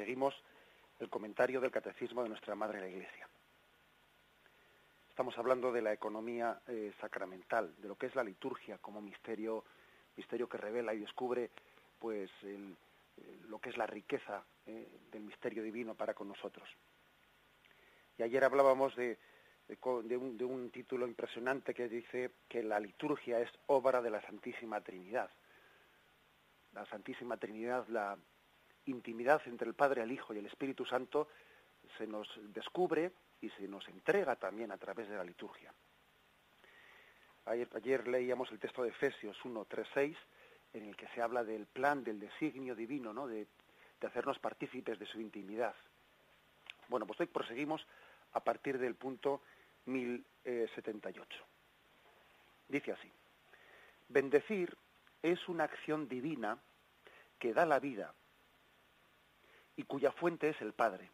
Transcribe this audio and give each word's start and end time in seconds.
Señor, 0.00 0.06
proseguimos 0.06 0.34
el 0.98 1.10
comentario 1.10 1.60
del 1.60 1.70
Catecismo 1.70 2.22
de 2.22 2.30
nuestra 2.30 2.54
Madre 2.54 2.80
la 2.80 2.88
Iglesia. 2.88 3.28
Estamos 5.10 5.36
hablando 5.36 5.72
de 5.72 5.82
la 5.82 5.92
economía 5.92 6.58
eh, 6.68 6.92
sacramental, 7.02 7.74
de 7.76 7.88
lo 7.88 7.96
que 7.96 8.06
es 8.06 8.14
la 8.14 8.24
liturgia 8.24 8.78
como 8.78 9.02
misterio, 9.02 9.62
misterio 10.16 10.48
que 10.48 10.56
revela 10.56 10.94
y 10.94 11.00
descubre 11.00 11.50
pues 11.98 12.30
lo 13.48 13.58
que 13.58 13.68
es 13.68 13.76
la 13.76 13.86
riqueza 13.86 14.42
eh, 14.64 14.88
del 15.12 15.22
misterio 15.22 15.62
divino 15.62 15.94
para 15.94 16.14
con 16.14 16.28
nosotros. 16.28 16.66
Y 18.16 18.22
ayer 18.22 18.42
hablábamos 18.42 18.96
de, 18.96 19.18
un, 19.84 20.38
de 20.38 20.44
un 20.46 20.70
título 20.70 21.06
impresionante 21.06 21.74
que 21.74 21.90
dice 21.90 22.30
que 22.48 22.62
la 22.62 22.80
liturgia 22.80 23.38
es 23.40 23.50
obra 23.66 24.00
de 24.00 24.10
la 24.10 24.22
Santísima 24.22 24.80
Trinidad 24.80 25.30
la 26.72 26.86
Santísima 26.86 27.36
Trinidad, 27.36 27.86
la 27.88 28.16
intimidad 28.90 29.40
entre 29.46 29.68
el 29.68 29.74
Padre, 29.74 30.02
el 30.02 30.12
Hijo 30.12 30.34
y 30.34 30.38
el 30.38 30.46
Espíritu 30.46 30.84
Santo 30.84 31.28
se 31.96 32.06
nos 32.06 32.28
descubre 32.52 33.12
y 33.40 33.48
se 33.50 33.66
nos 33.66 33.86
entrega 33.88 34.36
también 34.36 34.70
a 34.72 34.78
través 34.78 35.08
de 35.08 35.16
la 35.16 35.24
liturgia. 35.24 35.72
Ayer, 37.46 38.06
leíamos 38.06 38.50
el 38.52 38.58
texto 38.58 38.82
de 38.82 38.90
Efesios 38.90 39.36
1, 39.44 39.64
3, 39.64 39.88
6, 39.94 40.16
en 40.74 40.84
el 40.84 40.96
que 40.96 41.08
se 41.08 41.22
habla 41.22 41.42
del 41.42 41.66
plan, 41.66 42.04
del 42.04 42.20
designio 42.20 42.76
divino, 42.76 43.12
¿no? 43.12 43.26
de, 43.26 43.46
hacernos 44.06 44.38
partícipes 44.38 44.98
de 44.98 45.06
su 45.06 45.20
intimidad. 45.20 45.74
Bueno, 46.88 47.06
pues 47.06 47.20
hoy 47.20 47.26
proseguimos 47.26 47.86
a 48.32 48.40
partir 48.40 48.78
del 48.78 48.94
punto 48.94 49.42
1078. 49.86 51.44
Dice 52.68 52.92
así, 52.92 53.10
bendecir 54.08 54.76
es 55.22 55.48
una 55.48 55.64
acción 55.64 56.08
divina 56.08 56.58
que 57.38 57.52
da 57.52 57.66
la 57.66 57.80
vida 57.80 58.14
y 59.80 59.84
cuya 59.84 60.12
fuente 60.12 60.50
es 60.50 60.60
el 60.60 60.74
Padre. 60.74 61.10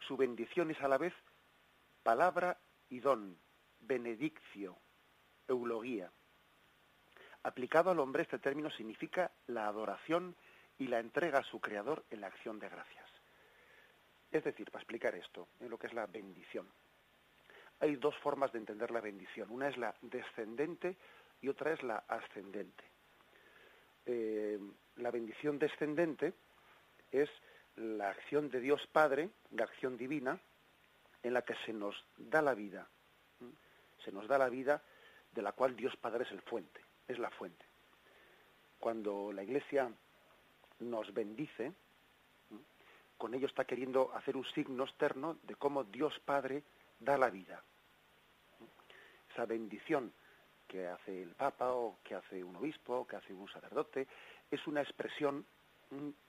Su 0.00 0.16
bendición 0.16 0.72
es 0.72 0.80
a 0.82 0.88
la 0.88 0.98
vez 0.98 1.14
palabra 2.02 2.58
y 2.90 2.98
don, 2.98 3.38
benediccio, 3.78 4.76
eulogía. 5.46 6.10
Aplicado 7.44 7.92
al 7.92 8.00
hombre 8.00 8.24
este 8.24 8.40
término 8.40 8.68
significa 8.70 9.30
la 9.46 9.68
adoración 9.68 10.34
y 10.76 10.88
la 10.88 10.98
entrega 10.98 11.38
a 11.38 11.44
su 11.44 11.60
Creador 11.60 12.04
en 12.10 12.20
la 12.20 12.26
acción 12.26 12.58
de 12.58 12.68
gracias. 12.68 13.08
Es 14.32 14.42
decir, 14.42 14.72
para 14.72 14.82
explicar 14.82 15.14
esto, 15.14 15.46
en 15.60 15.70
lo 15.70 15.78
que 15.78 15.86
es 15.86 15.94
la 15.94 16.06
bendición. 16.06 16.66
Hay 17.78 17.94
dos 17.94 18.16
formas 18.18 18.50
de 18.50 18.58
entender 18.58 18.90
la 18.90 19.00
bendición. 19.00 19.52
Una 19.52 19.68
es 19.68 19.76
la 19.76 19.94
descendente 20.02 20.96
y 21.40 21.46
otra 21.48 21.74
es 21.74 21.82
la 21.84 21.98
ascendente. 22.08 22.84
Eh, 24.04 24.58
la 24.96 25.12
bendición 25.12 25.60
descendente 25.60 26.34
es 27.22 27.30
la 27.76 28.10
acción 28.10 28.50
de 28.50 28.60
Dios 28.60 28.86
Padre, 28.92 29.30
la 29.52 29.64
acción 29.64 29.96
divina, 29.96 30.38
en 31.22 31.32
la 31.32 31.42
que 31.42 31.54
se 31.64 31.72
nos 31.72 31.96
da 32.16 32.42
la 32.42 32.54
vida. 32.54 32.88
Se 34.04 34.12
nos 34.12 34.28
da 34.28 34.36
la 34.36 34.48
vida 34.48 34.82
de 35.32 35.42
la 35.42 35.52
cual 35.52 35.76
Dios 35.76 35.96
Padre 35.96 36.24
es 36.24 36.30
el 36.32 36.42
fuente, 36.42 36.80
es 37.08 37.18
la 37.18 37.30
fuente. 37.30 37.64
Cuando 38.78 39.32
la 39.32 39.42
Iglesia 39.42 39.90
nos 40.80 41.14
bendice, 41.14 41.72
con 43.16 43.32
ello 43.32 43.46
está 43.46 43.64
queriendo 43.64 44.12
hacer 44.14 44.36
un 44.36 44.44
signo 44.46 44.84
externo 44.84 45.38
de 45.42 45.54
cómo 45.54 45.84
Dios 45.84 46.18
Padre 46.24 46.62
da 46.98 47.16
la 47.16 47.30
vida. 47.30 47.62
Esa 49.32 49.46
bendición 49.46 50.12
que 50.66 50.88
hace 50.88 51.22
el 51.22 51.30
Papa 51.30 51.72
o 51.72 51.98
que 52.02 52.14
hace 52.14 52.42
un 52.42 52.56
obispo 52.56 53.00
o 53.00 53.06
que 53.06 53.16
hace 53.16 53.32
un 53.32 53.48
sacerdote, 53.48 54.06
es 54.50 54.66
una 54.66 54.82
expresión 54.82 55.46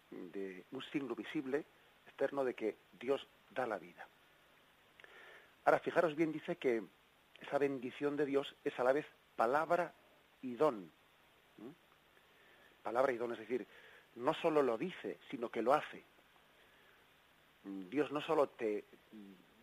de 0.10 0.66
un 0.72 0.84
signo 0.92 1.16
visible 1.16 1.66
externo 2.06 2.44
de 2.44 2.54
que 2.54 2.78
Dios 3.00 3.26
da 3.52 3.66
la 3.66 3.78
vida. 3.78 4.08
Ahora, 5.66 5.80
fijaros 5.80 6.16
bien, 6.16 6.32
dice 6.32 6.58
que 6.58 6.84
esa 7.42 7.58
bendición 7.58 8.16
de 8.16 8.26
Dios 8.26 8.56
es 8.64 8.78
a 8.80 8.84
la 8.84 8.94
vez 8.94 9.06
palabra 9.36 9.94
y 10.42 10.56
don. 10.56 10.92
Palabra 12.84 13.12
y 13.12 13.18
don, 13.18 13.34
es 13.34 13.40
decir, 13.40 13.66
no 14.16 14.34
solo 14.36 14.62
lo 14.62 14.78
dice, 14.78 15.20
sino 15.30 15.50
que 15.50 15.62
lo 15.62 15.74
hace. 15.74 16.04
Dios 17.64 18.12
no 18.12 18.22
solo 18.22 18.50
te 18.50 18.86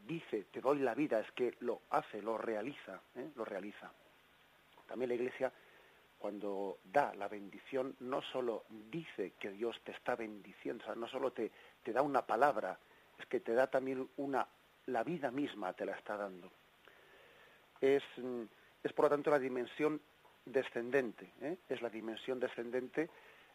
dice, 0.06 0.44
te 0.50 0.60
doy 0.60 0.80
la 0.80 0.94
vida, 0.94 1.20
es 1.20 1.30
que 1.32 1.54
lo 1.60 1.82
hace, 1.90 2.20
lo 2.20 2.36
realiza, 2.36 3.00
¿eh? 3.14 3.30
lo 3.36 3.44
realiza. 3.44 3.92
También 4.86 5.08
la 5.10 5.14
Iglesia, 5.14 5.52
cuando 6.22 6.78
da 6.84 7.12
la 7.16 7.26
bendición, 7.26 7.96
no 7.98 8.22
solo 8.22 8.62
dice 8.92 9.32
que 9.40 9.50
Dios 9.50 9.80
te 9.82 9.90
está 9.90 10.14
bendiciendo, 10.14 10.84
o 10.84 10.86
sea, 10.86 10.94
no 10.94 11.08
solo 11.08 11.32
te, 11.32 11.50
te 11.82 11.92
da 11.92 12.00
una 12.00 12.24
palabra, 12.24 12.78
es 13.18 13.26
que 13.26 13.40
te 13.40 13.54
da 13.54 13.66
también 13.66 14.08
una, 14.18 14.46
la 14.86 15.02
vida 15.02 15.32
misma 15.32 15.72
te 15.72 15.84
la 15.84 15.96
está 15.96 16.16
dando. 16.16 16.52
Es, 17.80 18.04
mm, 18.18 18.42
es 18.84 18.92
por 18.92 19.06
lo 19.06 19.10
tanto 19.10 19.32
la 19.32 19.40
dimensión 19.40 20.00
descendente, 20.44 21.32
¿eh? 21.40 21.56
es 21.68 21.82
la 21.82 21.90
dimensión 21.90 22.38
descendente, 22.38 23.10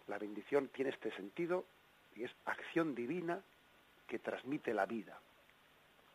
la 0.07 0.17
bendición 0.17 0.67
tiene 0.67 0.91
este 0.91 1.11
sentido 1.11 1.63
y 2.17 2.25
es 2.25 2.31
acción 2.43 2.93
divina 2.93 3.41
que 4.07 4.19
transmite 4.19 4.73
la 4.73 4.85
vida, 4.85 5.17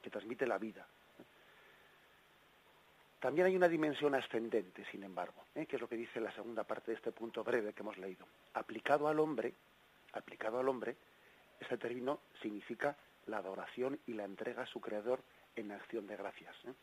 que 0.02 0.10
transmite 0.10 0.46
la 0.46 0.58
vida. 0.58 0.86
También 3.22 3.46
hay 3.46 3.54
una 3.54 3.68
dimensión 3.68 4.16
ascendente, 4.16 4.84
sin 4.90 5.04
embargo, 5.04 5.44
¿eh? 5.54 5.64
que 5.66 5.76
es 5.76 5.80
lo 5.80 5.88
que 5.88 5.94
dice 5.94 6.20
la 6.20 6.32
segunda 6.32 6.64
parte 6.64 6.90
de 6.90 6.96
este 6.96 7.12
punto 7.12 7.44
breve 7.44 7.72
que 7.72 7.82
hemos 7.82 7.96
leído. 7.96 8.26
Aplicado 8.54 9.06
al 9.06 9.20
hombre, 9.20 9.54
aplicado 10.12 10.58
al 10.58 10.68
hombre, 10.68 10.96
este 11.60 11.78
término 11.78 12.18
significa 12.42 12.96
la 13.26 13.36
adoración 13.36 14.00
y 14.08 14.14
la 14.14 14.24
entrega 14.24 14.62
a 14.62 14.66
su 14.66 14.80
creador 14.80 15.22
en 15.54 15.70
acción 15.70 16.08
de 16.08 16.16
gracias. 16.16 16.52
¿eh? 16.64 16.74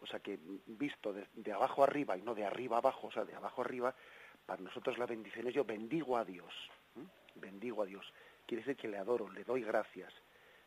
O 0.00 0.06
sea 0.06 0.20
que 0.20 0.38
visto 0.64 1.12
de, 1.12 1.52
abajo 1.52 1.84
arriba 1.84 2.16
y 2.16 2.22
no 2.22 2.34
de 2.34 2.46
arriba 2.46 2.78
abajo, 2.78 3.08
o 3.08 3.12
sea, 3.12 3.26
de 3.26 3.34
abajo 3.34 3.60
arriba, 3.60 3.94
para 4.46 4.62
nosotros 4.62 4.96
la 4.96 5.04
bendición 5.04 5.46
es 5.48 5.52
yo 5.52 5.66
bendigo 5.66 6.16
a 6.16 6.24
Dios, 6.24 6.54
¿eh? 6.96 7.04
bendigo 7.34 7.82
a 7.82 7.86
Dios. 7.86 8.10
Quiere 8.46 8.64
decir 8.64 8.80
que 8.80 8.88
le 8.88 8.96
adoro, 8.96 9.28
le 9.28 9.44
doy 9.44 9.64
gracias, 9.64 10.14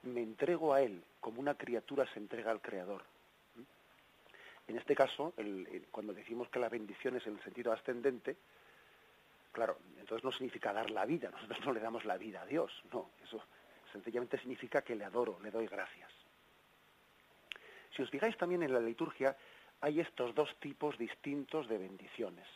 me 0.04 0.22
entrego 0.22 0.76
a 0.76 0.84
Él 0.84 1.04
como 1.20 1.40
una 1.40 1.56
criatura 1.56 2.06
se 2.14 2.20
entrega 2.20 2.52
al 2.52 2.62
Creador. 2.62 3.02
En 4.68 4.78
este 4.78 4.96
caso, 4.96 5.34
cuando 5.92 6.14
decimos 6.14 6.50
que 6.50 6.60
la 6.60 6.70
bendición 6.70 7.18
es 7.18 7.28
en 7.28 7.36
el 7.36 7.44
sentido 7.44 7.72
ascendente, 7.72 8.38
claro, 9.52 9.78
entonces 10.00 10.24
no 10.24 10.32
significa 10.32 10.72
dar 10.72 10.90
la 10.90 11.06
vida, 11.06 11.30
nosotros 11.30 11.60
no 11.66 11.74
le 11.74 11.80
damos 11.80 12.06
la 12.06 12.18
vida 12.18 12.42
a 12.42 12.46
Dios, 12.46 12.72
no, 12.92 13.12
eso 13.24 13.44
sencillamente 13.92 14.38
significa 14.40 14.82
que 14.82 14.96
le 14.96 15.06
adoro, 15.06 15.40
le 15.42 15.52
doy 15.52 15.68
gracias. 15.68 16.12
Si 17.96 18.02
os 18.02 18.10
fijáis 18.10 18.36
también 18.38 18.64
en 18.64 18.74
la 18.74 18.80
liturgia, 18.80 19.36
hay 19.82 20.00
estos 20.00 20.34
dos 20.34 20.50
tipos 20.60 20.98
distintos 20.98 21.68
de 21.68 21.78
bendiciones. 21.78 22.48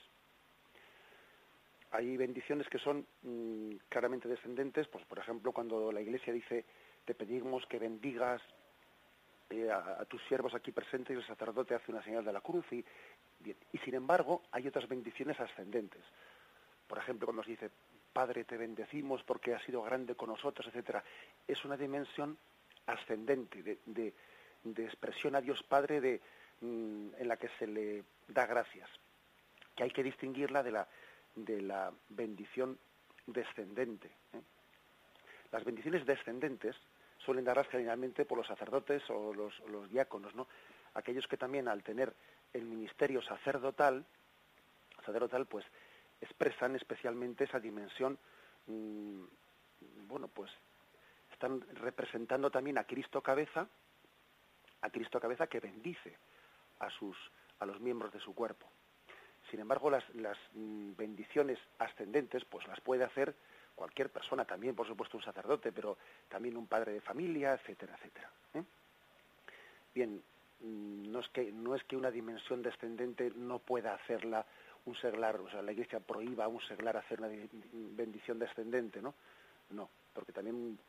Hay 1.92 2.18
bendiciones 2.18 2.68
que 2.68 2.80
son 2.80 3.06
mm, 3.22 3.76
claramente 3.90 4.28
descendentes, 4.28 4.88
pues 4.88 5.06
por 5.06 5.20
ejemplo 5.20 5.52
cuando 5.52 5.92
la 5.92 6.02
Iglesia 6.02 6.34
dice 6.34 6.66
te 7.06 7.16
pedimos 7.16 7.66
que 7.68 7.80
bendigas 7.80 8.42
eh, 9.50 9.72
a, 9.72 10.04
tus 10.06 10.22
siervos 10.24 10.54
aquí 10.54 10.72
presentes 10.72 11.16
y 11.16 11.20
el 11.20 11.26
sacerdote 11.26 11.76
hace 11.76 11.92
una 11.92 12.04
señal 12.04 12.26
de 12.26 12.34
la 12.34 12.42
cruz 12.42 12.66
y, 12.72 12.84
y 13.46 13.78
sin 13.80 13.96
embargo 13.96 14.44
hay 14.52 14.68
otras 14.68 14.88
bendiciones 14.88 15.40
ascendentes. 15.40 16.04
Por 16.88 16.98
ejemplo, 16.98 17.28
cuando 17.28 17.44
se 17.44 17.52
dice, 17.52 17.70
Padre, 18.12 18.46
te 18.46 18.58
bendecimos 18.58 19.24
porque 19.24 19.54
has 19.54 19.64
sido 19.64 19.84
grande 19.84 20.16
con 20.16 20.30
nosotros, 20.30 20.68
etcétera, 20.68 21.04
es 21.48 21.64
una 21.66 21.78
dimensión 21.78 22.38
ascendente 22.88 23.62
de, 23.62 24.14
de, 24.64 24.84
expresión 24.86 25.36
a 25.36 25.42
Dios 25.42 25.62
Padre 25.64 26.02
de, 26.02 26.22
mm, 26.62 27.10
en 27.20 27.28
la 27.28 27.38
que 27.38 27.50
se 27.60 27.68
le 27.68 28.04
da 28.28 28.46
gracias, 28.46 28.90
que 29.76 29.84
hay 29.84 29.92
que 29.92 30.04
distinguirla 30.04 30.64
de 30.64 30.72
la, 30.72 30.88
de 31.36 31.62
la 31.62 31.92
bendición 32.10 32.80
descendente. 33.28 34.08
¿eh? 34.34 34.42
Las 35.52 35.64
bendiciones 35.64 36.06
descendentes 36.06 36.76
suelen 37.20 37.46
darlas 37.46 37.68
generalmente 37.68 38.26
por 38.26 38.38
los 38.38 38.48
sacerdotes 38.48 39.04
o 39.10 39.34
los, 39.34 39.90
diáconos, 39.90 40.36
¿no? 40.36 40.48
Aquellos 40.94 41.28
que 41.28 41.38
también 41.38 41.68
al 41.68 41.84
tener 41.84 42.14
el 42.54 42.66
ministerio 42.66 43.22
sacerdotal, 43.22 44.06
sacerdotal, 45.06 45.46
pues 45.46 45.66
expresan 46.22 46.76
especialmente 46.76 47.44
esa 47.44 47.60
dimensión, 47.60 48.18
mm, 48.68 49.24
bueno, 50.08 50.28
pues 50.28 50.52
están 51.32 51.62
representando 51.76 52.50
también 52.50 52.78
a 52.78 52.86
Cristo 52.86 53.22
cabeza, 53.22 53.68
a 54.82 54.90
Cristo 54.90 55.20
cabeza 55.20 55.48
que 55.48 55.60
bendice 55.60 56.18
a 56.80 56.90
sus 56.90 57.18
a 57.60 57.66
los 57.66 57.80
miembros 57.80 58.14
de 58.14 58.20
su 58.20 58.34
cuerpo. 58.36 58.68
Sin 59.50 59.60
embargo, 59.60 59.90
las, 59.90 60.04
las 60.16 60.38
mm, 60.54 60.96
bendiciones 60.96 61.58
ascendentes, 61.80 62.46
pues 62.46 62.68
las 62.68 62.80
puede 62.82 63.04
hacer 63.04 63.36
cualquier 63.78 64.10
persona, 64.10 64.44
también 64.44 64.76
por 64.76 64.88
supuesto 64.88 65.18
un 65.18 65.24
sacerdote, 65.24 65.72
pero 65.72 65.98
también 66.28 66.58
un 66.58 66.66
padre 66.66 66.94
de 66.94 67.02
familia, 67.02 67.54
etcétera, 67.54 67.96
etcétera. 67.96 68.30
¿eh? 68.56 68.64
Bien, 69.94 70.22
mm, 70.62 71.12
no 71.12 71.20
es 71.20 71.30
que 71.30 71.52
no 71.52 71.76
es 71.76 71.84
que 71.84 71.96
una 71.96 72.10
dimensión 72.10 72.64
descendente 72.64 73.32
no 73.36 73.60
pueda 73.60 73.94
hacerla 73.94 74.46
un 74.86 74.96
seglar, 74.96 75.40
o 75.40 75.50
sea, 75.50 75.62
la 75.62 75.74
Iglesia 75.74 76.00
prohíba 76.00 76.46
a 76.46 76.48
un 76.48 76.62
seglar 76.62 76.98
hacer 76.98 77.20
una 77.20 77.30
bendición 77.72 78.40
descendente, 78.40 79.00
¿no? 79.00 79.14
No, 79.70 79.90
porque 80.12 80.32
también 80.32 80.80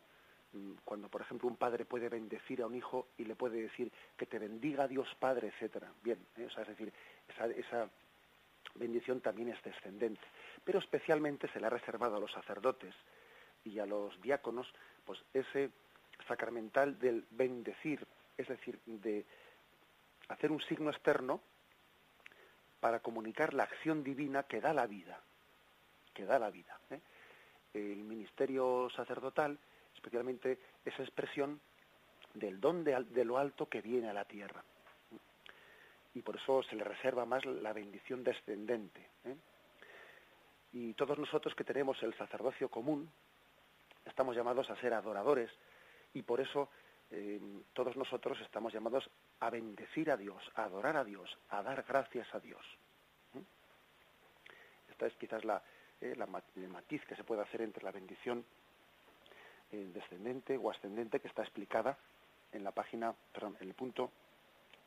mm, 0.53 0.73
cuando, 0.83 1.09
por 1.09 1.21
ejemplo, 1.21 1.47
un 1.47 1.57
padre 1.57 1.85
puede 1.85 2.09
bendecir 2.09 2.63
a 2.63 2.67
un 2.67 2.75
hijo 2.75 3.09
y 3.19 3.25
le 3.25 3.37
puede 3.37 3.61
decir 3.61 3.93
que 4.17 4.25
te 4.25 4.39
bendiga 4.39 4.89
Dios 4.89 5.09
Padre, 5.19 5.49
etcétera. 5.49 5.93
Bien, 6.03 6.19
¿eh? 6.39 6.47
o 6.47 6.51
sea, 6.51 6.63
es 6.63 6.71
decir, 6.71 6.91
esa, 7.29 7.47
esa 7.49 7.91
bendición 8.75 9.21
también 9.21 9.49
es 9.49 9.63
descendente, 9.63 10.23
pero 10.65 10.79
especialmente 10.79 11.49
se 11.49 11.61
le 11.61 11.67
ha 11.67 11.71
reservado 11.71 12.17
a 12.17 12.21
los 12.21 12.33
sacerdotes 12.33 12.95
y 13.65 13.79
a 13.79 13.87
los 13.87 14.21
diáconos, 14.21 14.73
pues 15.05 15.23
ese 15.35 15.71
sacramental 16.27 16.99
del 16.99 17.25
bendecir, 17.31 18.07
es 18.37 18.49
decir, 18.49 18.79
de 18.87 19.25
hacer 20.29 20.53
un 20.53 20.61
signo 20.63 20.91
externo 20.91 21.41
para 22.81 23.01
comunicar 23.01 23.55
la 23.55 23.65
acción 23.65 24.05
divina 24.05 24.45
que 24.45 24.61
da 24.61 24.73
la 24.73 24.87
vida, 24.87 25.21
que 26.15 26.25
da 26.25 26.39
la 26.39 26.51
vida. 26.51 26.79
¿eh? 26.91 27.01
El 27.75 28.05
ministerio 28.05 28.89
sacerdotal, 28.91 29.59
especialmente 29.95 30.59
esa 30.85 31.03
expresión 31.03 31.61
del 32.35 32.61
don 32.61 32.85
de, 32.85 33.05
de 33.05 33.25
lo 33.25 33.39
alto 33.39 33.69
que 33.69 33.81
viene 33.81 34.09
a 34.09 34.13
la 34.13 34.25
tierra 34.25 34.63
y 36.15 36.23
por 36.23 36.37
eso 36.37 36.63
se 36.63 36.77
le 36.77 36.85
reserva 36.85 37.25
más 37.25 37.45
la 37.45 37.73
bendición 37.73 38.25
descendente. 38.25 39.09
¿eh? 39.25 39.37
Y 40.73 40.95
todos 40.95 41.19
nosotros 41.19 41.55
que 41.55 41.65
tenemos 41.65 42.03
el 42.03 42.15
sacerdocio 42.15 42.69
común, 42.69 43.11
estamos 44.05 44.37
llamados 44.37 44.71
a 44.71 44.77
ser 44.77 44.95
adoradores 44.95 45.51
y 46.15 46.23
por 46.23 46.41
eso 46.41 46.69
eh, 47.11 47.41
todos 47.73 47.97
nosotros 47.97 48.39
estamos 48.41 48.73
llamados 48.73 49.09
a 49.41 49.51
bendecir 49.51 50.11
a 50.11 50.17
Dios, 50.17 50.43
a 50.55 50.65
adorar 50.65 50.97
a 50.97 51.05
Dios, 51.05 51.37
a 51.51 51.63
dar 51.63 51.85
gracias 51.87 52.27
a 52.35 52.41
Dios. 52.41 52.65
¿eh? 53.35 53.43
Esta 54.91 55.07
es 55.07 55.15
quizás 55.17 55.45
la, 55.45 55.63
el 56.01 56.69
matiz 56.69 57.05
que 57.07 57.17
se 57.17 57.25
puede 57.25 57.43
hacer 57.43 57.63
entre 57.63 57.85
la 57.85 57.93
bendición 57.93 58.45
descendente 59.71 60.57
o 60.57 60.71
ascendente 60.71 61.21
que 61.21 61.29
está 61.29 61.43
explicada 61.43 61.99
en 62.53 62.65
la 62.65 62.73
página, 62.73 63.15
perdón, 63.33 63.59
en 63.61 63.69
el 63.69 63.75
punto 63.75 64.11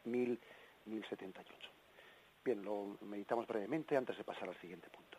mil 0.06 0.40
1078. 0.86 1.70
Bien, 2.44 2.64
lo 2.64 2.98
meditamos 3.02 3.46
brevemente 3.48 3.96
antes 3.96 4.18
de 4.18 4.24
pasar 4.24 4.50
al 4.50 4.60
siguiente 4.60 4.90
punto. 4.90 5.11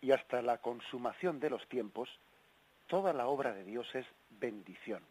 Y 0.00 0.10
hasta 0.10 0.42
la 0.42 0.58
consumación 0.58 1.40
de 1.40 1.50
los 1.50 1.66
tiempos, 1.68 2.08
toda 2.88 3.12
la 3.12 3.28
obra 3.28 3.52
de 3.52 3.64
Dios 3.64 3.88
es 3.94 4.04
bendición. 4.30 5.02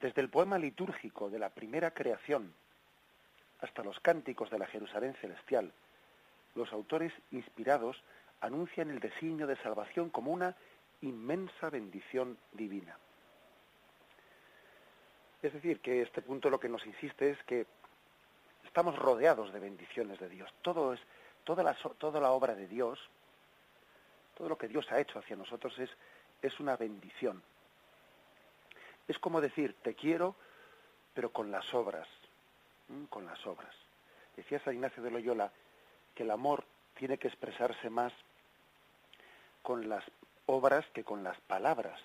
Desde 0.00 0.20
el 0.20 0.30
poema 0.30 0.58
litúrgico 0.58 1.28
de 1.28 1.40
la 1.40 1.50
primera 1.50 1.90
creación 1.90 2.54
hasta 3.60 3.82
los 3.82 3.98
cánticos 4.00 4.50
de 4.50 4.58
la 4.58 4.66
Jerusalén 4.66 5.14
celestial, 5.20 5.72
los 6.54 6.72
autores 6.72 7.12
inspirados 7.32 8.02
anuncian 8.40 8.90
el 8.90 9.00
designio 9.00 9.48
de 9.48 9.56
salvación 9.56 10.10
como 10.10 10.32
una 10.32 10.54
inmensa 11.00 11.70
bendición 11.70 12.38
divina. 12.52 12.96
Es 15.42 15.52
decir, 15.52 15.80
que 15.80 16.02
este 16.02 16.22
punto 16.22 16.50
lo 16.50 16.60
que 16.60 16.68
nos 16.68 16.86
insiste 16.86 17.30
es 17.30 17.42
que 17.44 17.66
estamos 18.68 18.96
rodeados 18.96 19.52
de 19.52 19.60
bendiciones 19.60 20.20
de 20.20 20.28
Dios. 20.28 20.52
Todo 20.62 20.92
es 20.92 21.00
toda 21.42 21.62
la, 21.62 21.74
toda 21.74 22.20
la 22.20 22.30
obra 22.30 22.54
de 22.54 22.68
Dios, 22.68 22.98
todo 24.36 24.48
lo 24.48 24.58
que 24.58 24.68
Dios 24.68 24.86
ha 24.92 25.00
hecho 25.00 25.18
hacia 25.18 25.36
nosotros 25.36 25.76
es, 25.78 25.90
es 26.42 26.60
una 26.60 26.76
bendición. 26.76 27.42
Es 29.08 29.18
como 29.18 29.40
decir, 29.40 29.74
te 29.82 29.94
quiero, 29.94 30.36
pero 31.14 31.32
con 31.32 31.50
las 31.50 31.72
obras, 31.72 32.06
con 33.08 33.24
las 33.24 33.44
obras. 33.46 33.74
Decía 34.36 34.60
San 34.60 34.74
Ignacio 34.74 35.02
de 35.02 35.10
Loyola 35.10 35.50
que 36.14 36.22
el 36.22 36.30
amor 36.30 36.64
tiene 36.94 37.16
que 37.16 37.28
expresarse 37.28 37.88
más 37.88 38.12
con 39.62 39.88
las 39.88 40.04
obras 40.46 40.84
que 40.92 41.04
con 41.04 41.24
las 41.24 41.40
palabras. 41.40 41.98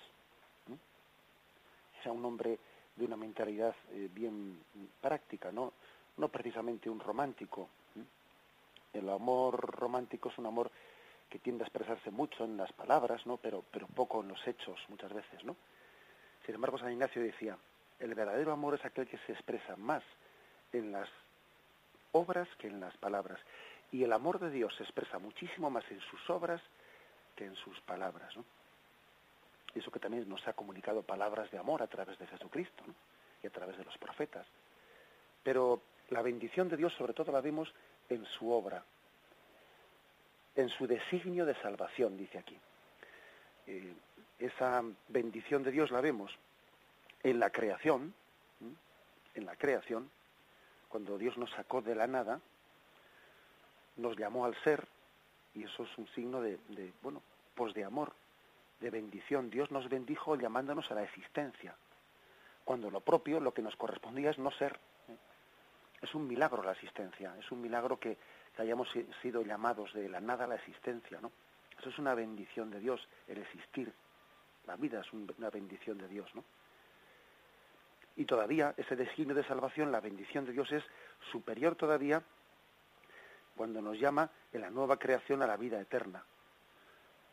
Era 2.00 2.12
un 2.12 2.24
hombre 2.24 2.58
de 2.96 3.04
una 3.04 3.16
mentalidad 3.16 3.74
eh, 3.92 4.08
bien 4.12 4.62
práctica, 5.00 5.52
no, 5.52 5.72
no 6.16 6.28
precisamente 6.28 6.88
un 6.88 7.00
romántico, 7.00 7.68
el 8.92 9.08
amor 9.08 9.58
romántico 9.78 10.28
es 10.28 10.38
un 10.38 10.46
amor 10.46 10.70
que 11.28 11.38
tiende 11.40 11.64
a 11.64 11.66
expresarse 11.66 12.10
mucho 12.10 12.44
en 12.44 12.56
las 12.56 12.72
palabras, 12.72 13.26
¿no? 13.26 13.36
Pero, 13.38 13.64
pero 13.72 13.86
poco 13.88 14.20
en 14.20 14.28
los 14.28 14.46
hechos 14.46 14.78
muchas 14.88 15.12
veces, 15.12 15.44
¿no? 15.44 15.56
Sin 16.46 16.54
embargo, 16.54 16.78
San 16.78 16.92
Ignacio 16.92 17.22
decía, 17.22 17.58
el 17.98 18.14
verdadero 18.14 18.52
amor 18.52 18.74
es 18.74 18.84
aquel 18.84 19.08
que 19.08 19.18
se 19.26 19.32
expresa 19.32 19.76
más 19.76 20.02
en 20.72 20.92
las 20.92 21.08
obras 22.12 22.48
que 22.58 22.68
en 22.68 22.80
las 22.80 22.96
palabras. 22.98 23.40
Y 23.90 24.04
el 24.04 24.12
amor 24.12 24.38
de 24.38 24.50
Dios 24.50 24.74
se 24.76 24.84
expresa 24.84 25.18
muchísimo 25.18 25.70
más 25.70 25.84
en 25.90 26.00
sus 26.00 26.30
obras 26.30 26.60
que 27.36 27.46
en 27.46 27.56
sus 27.56 27.80
palabras. 27.80 28.32
eso 29.74 29.90
que 29.90 29.98
también 29.98 30.28
nos 30.28 30.46
ha 30.46 30.52
comunicado 30.52 31.02
palabras 31.02 31.50
de 31.50 31.58
amor 31.58 31.82
a 31.82 31.88
través 31.88 32.18
de 32.18 32.26
Jesucristo 32.28 32.84
y 33.42 33.46
a 33.46 33.50
través 33.50 33.76
de 33.76 33.84
los 33.84 33.98
profetas. 33.98 34.46
Pero 35.42 35.82
la 36.10 36.22
bendición 36.22 36.68
de 36.68 36.76
Dios 36.76 36.92
sobre 36.94 37.14
todo 37.14 37.32
la 37.32 37.40
vemos 37.40 37.72
en 38.08 38.24
su 38.26 38.50
obra, 38.50 38.84
en 40.54 40.68
su 40.68 40.86
designio 40.86 41.46
de 41.46 41.54
salvación, 41.56 42.16
dice 42.16 42.38
aquí. 42.38 42.58
Eh, 43.66 43.94
esa 44.38 44.82
bendición 45.08 45.62
de 45.62 45.70
Dios 45.70 45.90
la 45.90 46.00
vemos 46.00 46.36
en 47.22 47.38
la 47.40 47.50
creación, 47.50 48.14
en 49.34 49.46
la 49.46 49.56
creación, 49.56 50.10
cuando 50.88 51.18
Dios 51.18 51.36
nos 51.38 51.50
sacó 51.50 51.82
de 51.82 51.94
la 51.94 52.06
nada, 52.06 52.40
nos 53.96 54.16
llamó 54.16 54.44
al 54.44 54.54
ser, 54.62 54.86
y 55.54 55.64
eso 55.64 55.84
es 55.84 55.98
un 55.98 56.06
signo 56.08 56.40
de, 56.40 56.58
bueno, 57.02 57.22
pues 57.54 57.74
de 57.74 57.84
amor, 57.84 58.12
de 58.80 58.90
bendición. 58.90 59.50
Dios 59.50 59.70
nos 59.70 59.88
bendijo 59.88 60.36
llamándonos 60.36 60.90
a 60.90 60.94
la 60.94 61.04
existencia, 61.04 61.74
cuando 62.64 62.90
lo 62.90 63.00
propio, 63.00 63.40
lo 63.40 63.54
que 63.54 63.62
nos 63.62 63.76
correspondía 63.76 64.30
es 64.30 64.38
no 64.38 64.50
ser. 64.52 64.78
Es 66.00 66.14
un 66.14 66.26
milagro 66.26 66.62
la 66.62 66.72
existencia, 66.72 67.34
es 67.38 67.50
un 67.50 67.60
milagro 67.60 67.98
que, 67.98 68.16
hayamos 68.56 68.88
sido 69.20 69.42
llamados 69.42 69.92
de 69.94 70.08
la 70.08 70.20
nada 70.20 70.44
a 70.44 70.46
la 70.46 70.54
existencia, 70.54 71.20
¿no? 71.20 71.32
Eso 71.76 71.88
es 71.88 71.98
una 71.98 72.14
bendición 72.14 72.70
de 72.70 72.78
Dios, 72.78 73.08
el 73.26 73.38
existir. 73.38 73.92
La 74.66 74.76
vida 74.76 75.00
es 75.00 75.12
una 75.12 75.50
bendición 75.50 75.98
de 75.98 76.06
Dios, 76.06 76.32
¿no? 76.34 76.44
Y 78.16 78.24
todavía 78.26 78.74
ese 78.76 78.94
destino 78.94 79.34
de 79.34 79.44
salvación, 79.44 79.90
la 79.90 80.00
bendición 80.00 80.44
de 80.44 80.52
Dios 80.52 80.70
es 80.70 80.84
superior 81.32 81.74
todavía 81.74 82.22
cuando 83.56 83.82
nos 83.82 83.98
llama 83.98 84.30
en 84.52 84.60
la 84.60 84.70
nueva 84.70 84.98
creación 84.98 85.42
a 85.42 85.46
la 85.46 85.56
vida 85.56 85.80
eterna. 85.80 86.24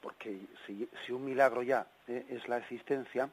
Porque 0.01 0.39
si, 0.65 0.87
un 1.11 1.23
milagro 1.23 1.61
ya 1.61 1.85
eh, 2.07 2.25
es 2.29 2.47
la 2.47 2.57
existencia, 2.57 3.29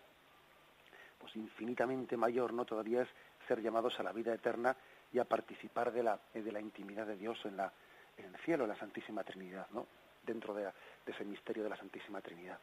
pues 1.19 1.35
infinitamente 1.37 2.17
mayor, 2.17 2.53
¿no? 2.53 2.67
Todavía 2.67 3.03
es 3.03 3.09
ser 3.47 3.63
llamados 3.63 3.99
a 3.99 4.03
la 4.03 4.13
vida 4.13 4.35
eterna 4.35 4.77
y 5.13 5.19
a 5.19 5.25
participar 5.25 5.93
de 5.93 6.03
la, 6.03 6.19
de 6.35 6.53
la 6.53 6.61
intimidad 6.61 7.07
de 7.07 7.17
Dios 7.17 7.39
en, 7.45 7.57
la, 7.57 7.73
en 8.17 8.27
el 8.27 8.37
cielo, 8.41 8.65
en 8.65 8.71
la 8.71 8.79
Santísima 8.79 9.25
Trinidad, 9.25 9.67
¿no? 9.71 9.87
Dentro 10.25 10.53
de, 10.55 10.71
ese 11.07 11.25
misterio 11.25 11.63
de 11.63 11.71
la 11.71 11.77
Santísima 11.77 12.21
Trinidad. 12.21 12.59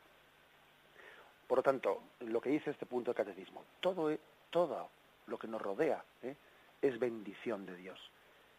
Por 1.48 1.60
lo 1.60 1.64
tanto, 1.64 2.04
lo 2.20 2.42
que 2.42 2.50
dice 2.50 2.72
este 2.72 2.86
punto 2.86 3.12
de 3.12 3.16
catecismo, 3.16 3.64
todo, 3.80 4.12
e, 4.12 4.20
todo 4.52 4.90
lo 5.28 5.38
que 5.38 5.48
nos 5.48 5.62
rodea 5.62 6.04
¿eh? 6.22 6.36
es 6.82 7.00
bendición 7.00 7.66
de 7.66 7.76
Dios. 7.76 8.00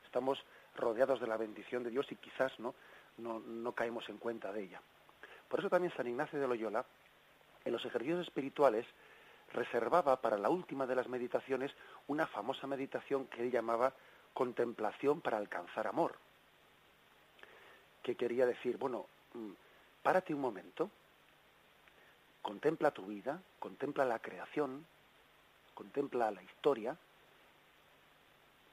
Estamos 0.04 0.42
rodeados 0.74 1.20
de 1.20 1.26
la 1.26 1.36
bendición 1.36 1.84
de 1.84 1.90
Dios 1.90 2.10
y 2.10 2.16
quizás 2.16 2.58
¿no? 2.58 2.74
No, 3.18 3.72
caemos 3.72 4.08
en 4.08 4.18
cuenta 4.18 4.52
de 4.52 4.64
ella. 4.64 4.80
Por 5.48 5.60
eso 5.60 5.70
también 5.70 5.92
San 5.96 6.06
Ignacio 6.06 6.38
de 6.38 6.46
Loyola, 6.46 6.84
en 7.64 7.72
los 7.72 7.84
ejercicios 7.84 8.20
espirituales, 8.20 8.86
reservaba 9.52 10.20
para 10.20 10.38
la 10.38 10.50
última 10.50 10.86
de 10.86 10.94
las 10.94 11.08
meditaciones 11.08 11.72
una 12.08 12.26
famosa 12.26 12.66
meditación 12.66 13.26
que 13.26 13.42
él 13.42 13.50
llamaba 13.50 13.92
contemplación 14.34 15.20
para 15.20 15.38
alcanzar 15.38 15.86
amor. 15.86 16.16
Que 18.02 18.16
quería 18.16 18.46
decir, 18.46 18.76
bueno, 18.76 19.06
mm, 19.34 19.52
párate 20.02 20.34
un 20.34 20.40
momento, 20.40 20.90
contempla 22.42 22.90
tu 22.90 23.06
vida, 23.06 23.40
contempla 23.58 24.04
la 24.04 24.18
creación, 24.18 24.86
contempla 25.74 26.30
la 26.30 26.42
historia, 26.42 26.96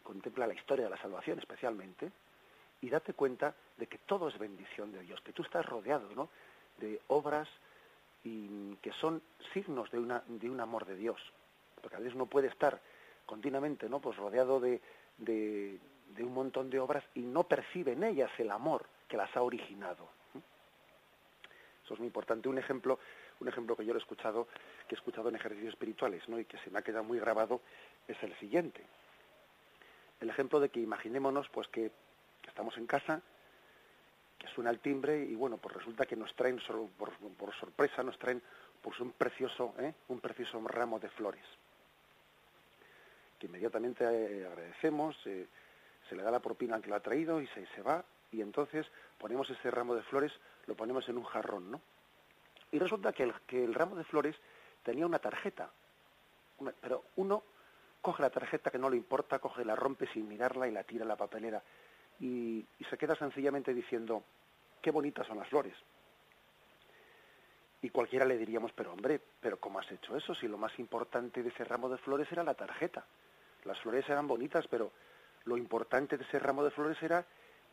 contempla 0.03 0.46
la 0.48 0.53
historia 0.53 0.86
de 0.86 0.92
la 0.92 1.01
salvación 1.01 1.39
especialmente, 1.39 2.12
y 2.82 2.89
date 2.89 3.13
cuenta 3.13 3.56
de 3.77 3.88
que 3.88 4.00
todo 4.00 4.27
es 4.27 4.38
bendición 4.38 4.92
de 4.92 5.00
Dios, 5.00 5.22
que 5.22 5.32
tú 5.32 5.44
estás 5.44 5.65
rodeado 5.65 6.13
¿no? 6.13 6.30
de 6.77 7.01
obras 7.08 7.48
y 8.24 8.75
que 8.77 8.92
son 8.94 9.22
signos 9.53 9.92
de, 9.92 10.00
una, 10.00 10.24
de 10.27 10.50
un 10.50 10.60
amor 10.60 10.86
de 10.86 10.96
Dios. 10.96 11.20
Porque 11.82 11.98
a 11.98 12.00
veces 12.00 12.15
uno 12.15 12.25
puede 12.25 12.48
estar 12.48 12.80
continuamente 13.25 13.89
¿no? 13.89 14.00
pues 14.00 14.18
rodeado 14.18 14.60
de, 14.60 14.82
de, 15.18 15.80
un 16.20 16.34
montón 16.34 16.70
de 16.70 16.80
obras 16.80 17.03
y 17.15 17.22
no 17.22 17.44
percibe 17.44 17.94
en 17.94 18.03
ellas 18.03 18.32
el 18.38 18.51
amor 18.51 18.86
que 19.08 19.18
las 19.18 19.36
ha 19.36 19.42
originado. 19.42 20.08
Eso 21.84 21.96
es 21.96 22.00
muy 22.00 22.08
importante. 22.08 22.48
Un 22.48 22.58
ejemplo 22.58 23.00
un 23.39 23.50
ejemplo 23.50 23.75
que 23.75 23.86
yo 23.86 23.94
he 23.94 23.98
escuchado, 23.98 24.48
que 24.88 24.96
he 24.96 24.98
escuchado 24.98 25.27
en 25.27 25.36
ejercicios 25.36 25.74
espirituales, 25.74 26.27
¿no? 26.30 26.39
y 26.39 26.46
que 26.46 26.58
se 26.60 26.70
me 26.70 26.80
ha 26.80 26.82
quedado 26.82 27.03
muy 27.03 27.20
grabado, 27.20 27.62
es 28.08 28.22
el 28.24 28.34
siguiente. 28.39 28.86
El 30.22 30.30
ejemplo 30.30 30.60
de 30.62 30.70
que 30.70 30.80
imaginémonos 30.80 31.50
pues 31.50 31.68
que 31.68 31.92
estamos 32.48 32.77
en 32.77 32.88
casa, 32.88 33.22
suena 34.48 34.70
el 34.70 34.80
timbre 34.80 35.24
y 35.24 35.36
bueno, 35.36 35.58
pues 35.58 35.76
resulta 35.76 36.06
que 36.06 36.16
nos 36.16 36.34
traen 36.36 36.60
por, 36.98 37.56
sorpresa, 37.56 38.04
nos 38.04 38.18
traen 38.18 38.42
pues 38.82 39.00
un 39.00 39.12
precioso, 39.12 39.74
¿eh? 39.80 39.94
un 40.10 40.20
precioso 40.20 40.60
ramo 40.68 41.00
de 41.00 41.10
flores. 41.10 41.46
Que 43.40 43.48
inmediatamente 43.48 44.04
eh, 44.04 44.46
agradecemos, 44.46 45.16
eh, 45.26 45.48
se 46.10 46.16
le 46.16 46.24
da 46.24 46.32
la 46.32 46.40
propina 46.40 46.82
que 46.82 46.90
lo 46.90 46.96
ha 46.96 47.00
traído 47.00 47.42
y 47.42 47.48
se, 47.48 47.66
se 47.68 47.82
va, 47.82 48.04
y 48.32 48.42
entonces 48.42 48.86
ponemos 49.18 49.50
ese 49.50 49.72
ramo 49.72 49.96
de 49.96 50.04
flores, 50.04 50.32
lo 50.66 50.76
ponemos 50.76 51.08
en 51.08 51.18
un 51.18 51.24
jarrón, 51.24 51.72
¿no? 51.72 51.82
Y 52.72 52.80
resulta 52.80 53.14
que 53.14 53.24
el, 53.24 53.34
que 53.46 53.64
el 53.64 53.74
ramo 53.74 53.96
de 53.96 54.04
flores 54.04 54.36
tenía 54.82 55.06
una 55.06 55.20
tarjeta. 55.20 55.70
pero 56.82 57.06
uno 57.16 57.44
coge 58.02 58.22
la 58.22 58.30
tarjeta 58.30 58.70
que 58.72 58.80
no 58.80 58.90
le 58.90 58.98
importa, 58.98 59.40
coge, 59.40 59.64
la 59.64 59.76
rompe 59.76 60.08
sin 60.08 60.28
mirarla 60.28 60.68
y 60.68 60.72
la 60.72 60.84
tira 60.84 61.06
a 61.06 61.08
la 61.08 61.16
papelera. 61.16 61.64
Y, 62.24 62.65
se 62.89 62.98
queda 62.98 63.15
sencillamente 63.15 63.74
diciendo, 63.74 64.24
qué 64.82 64.92
bonitas 64.92 65.27
son 65.27 65.39
las 65.39 65.50
flores. 65.50 65.75
Y 67.82 67.89
cualquiera 67.89 68.24
le 68.24 68.38
diríamos, 68.38 68.72
pero 68.72 68.94
hombre, 68.94 69.20
pero 69.42 69.60
¿cómo 69.60 69.80
has 69.80 69.92
hecho 69.92 70.15
eso? 70.15 70.34
Si 70.34 70.48
lo 70.48 70.58
más 70.58 70.80
importante 70.80 71.44
de 71.44 71.50
ese 71.50 71.65
ramo 71.65 71.89
de 71.89 71.98
flores 71.98 72.32
era 72.32 72.42
la 72.44 72.53
tarjeta. 72.53 73.06
Las 73.65 73.77
flores 73.82 74.08
eran 74.08 74.25
bonitas, 74.25 74.65
pero 74.70 74.94
lo 75.44 75.58
importante 75.58 76.18
de 76.18 76.24
ese 76.24 76.39
ramo 76.39 76.63
de 76.63 76.72
flores 76.72 77.01
era 77.03 77.25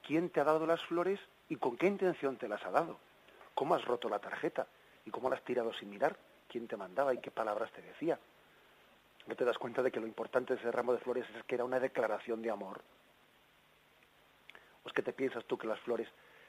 quién 0.05 0.31
te 0.31 0.41
ha 0.41 0.45
dado 0.45 0.67
las 0.67 0.85
flores 0.85 1.21
y 1.49 1.55
con 1.55 1.77
qué 1.77 1.87
intención 1.87 2.37
te 2.37 2.49
las 2.49 2.65
ha 2.65 2.73
dado. 2.73 2.99
¿Cómo 3.55 3.77
has 3.77 3.85
roto 3.85 4.09
la 4.09 4.19
tarjeta? 4.19 4.67
¿Y 5.05 5.13
cómo 5.13 5.31
la 5.31 5.37
has 5.37 5.45
tirado 5.45 5.73
sin 5.75 5.91
mirar? 5.91 6.17
¿Quién 6.49 6.67
te 6.67 6.77
mandaba 6.77 7.15
y 7.15 7.19
qué 7.19 7.31
palabras 7.31 7.71
te 7.71 7.83
decía? 7.83 8.19
¿No 9.29 9.37
te 9.37 9.45
das 9.45 9.59
cuenta 9.59 9.81
de 9.81 9.93
que 9.93 10.01
lo 10.01 10.09
importante 10.09 10.55
de 10.55 10.61
ese 10.61 10.73
ramo 10.73 10.93
de 10.93 10.99
flores 10.99 11.27
es 11.37 11.45
que 11.45 11.55
era 11.55 11.65
una 11.65 11.79
declaración 11.79 12.43
de 12.43 12.51
amor? 12.51 12.83
¿O 14.85 14.89
es 14.89 14.95
que 14.95 15.03
te 15.03 15.13
piensas 15.13 15.45
tú 15.45 15.59
que 15.59 15.67
las 15.67 15.81
flores 15.81 16.09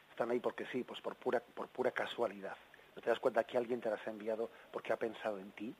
están 0.10 0.32
ahí 0.32 0.40
porque 0.40 0.66
sí, 0.68 0.84
pues 0.84 1.02
por 1.02 1.16
pura, 1.16 1.40
por 1.40 1.68
pura 1.68 1.92
casualidad? 1.92 2.56
¿No 2.96 3.02
te 3.02 3.10
das 3.10 3.20
cuenta 3.20 3.44
que 3.44 3.58
alguien 3.58 3.82
te 3.82 3.90
las 3.90 4.06
ha 4.08 4.10
enviado 4.10 4.50
porque 4.72 4.94
ha 4.94 4.98
pensado 4.98 5.40
en 5.40 5.52
ti? 5.52 5.76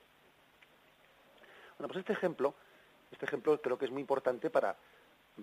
Bueno, 1.78 1.88
pues 1.88 2.00
este 2.00 2.14
ejemplo, 2.14 2.54
este 3.12 3.26
ejemplo 3.26 3.60
creo 3.62 3.78
que 3.78 3.86
es 3.86 3.92
muy 3.92 4.02
importante 4.02 4.50
para, 4.50 4.76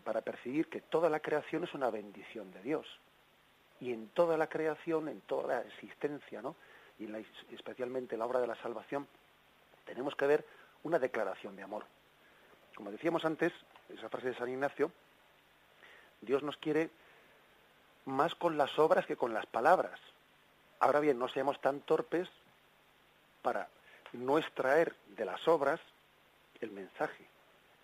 para 0.04 0.22
percibir 0.22 0.68
que 0.68 0.80
toda 0.80 1.10
la 1.10 1.20
creación 1.20 1.64
es 1.64 1.74
una 1.74 1.90
bendición 1.90 2.50
de 2.52 2.62
Dios. 2.62 2.86
Y 3.80 3.92
en 3.92 4.08
toda 4.08 4.36
la 4.36 4.48
creación, 4.48 5.08
en 5.08 5.20
toda 5.22 5.54
la 5.54 5.60
existencia, 5.62 6.42
¿no? 6.42 6.56
y 6.98 7.08
especialmente 7.54 8.16
la 8.16 8.26
obra 8.26 8.40
de 8.40 8.46
la 8.48 8.56
salvación, 8.56 9.06
tenemos 9.84 10.16
que 10.16 10.26
ver 10.26 10.44
una 10.82 10.98
declaración 10.98 11.56
de 11.56 11.62
amor. 11.62 11.84
Como 12.74 12.90
decíamos 12.90 13.24
antes, 13.24 13.52
esa 13.88 14.08
frase 14.08 14.28
de 14.28 14.34
San 14.34 14.48
Ignacio, 14.48 14.92
Dios 16.20 16.42
nos 16.42 16.56
quiere 16.56 16.90
más 18.04 18.34
con 18.34 18.56
las 18.56 18.78
obras 18.78 19.06
que 19.06 19.16
con 19.16 19.32
las 19.34 19.46
palabras. 19.46 20.00
Ahora 20.80 21.00
bien, 21.00 21.18
no 21.18 21.28
seamos 21.28 21.60
tan 21.60 21.80
torpes 21.80 22.28
para 23.42 23.68
no 24.12 24.38
extraer 24.38 24.94
de 25.08 25.24
las 25.24 25.46
obras 25.46 25.80
el 26.60 26.70
mensaje, 26.70 27.26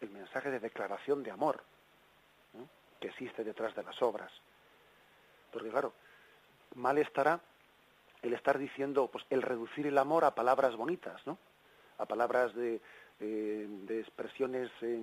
el 0.00 0.10
mensaje 0.10 0.50
de 0.50 0.60
declaración 0.60 1.22
de 1.22 1.30
amor 1.30 1.62
que 3.00 3.08
existe 3.08 3.44
detrás 3.44 3.74
de 3.74 3.82
las 3.82 4.00
obras. 4.02 4.32
Porque 5.52 5.70
claro, 5.70 5.92
mal 6.74 6.98
estará 6.98 7.40
el 8.22 8.32
estar 8.32 8.58
diciendo, 8.58 9.08
pues 9.08 9.24
el 9.28 9.42
reducir 9.42 9.86
el 9.86 9.98
amor 9.98 10.24
a 10.24 10.34
palabras 10.34 10.74
bonitas, 10.76 11.26
¿no? 11.26 11.36
A 11.98 12.06
palabras 12.06 12.54
de, 12.54 12.80
de 13.20 14.00
expresiones 14.00 14.70
eh, 14.80 15.02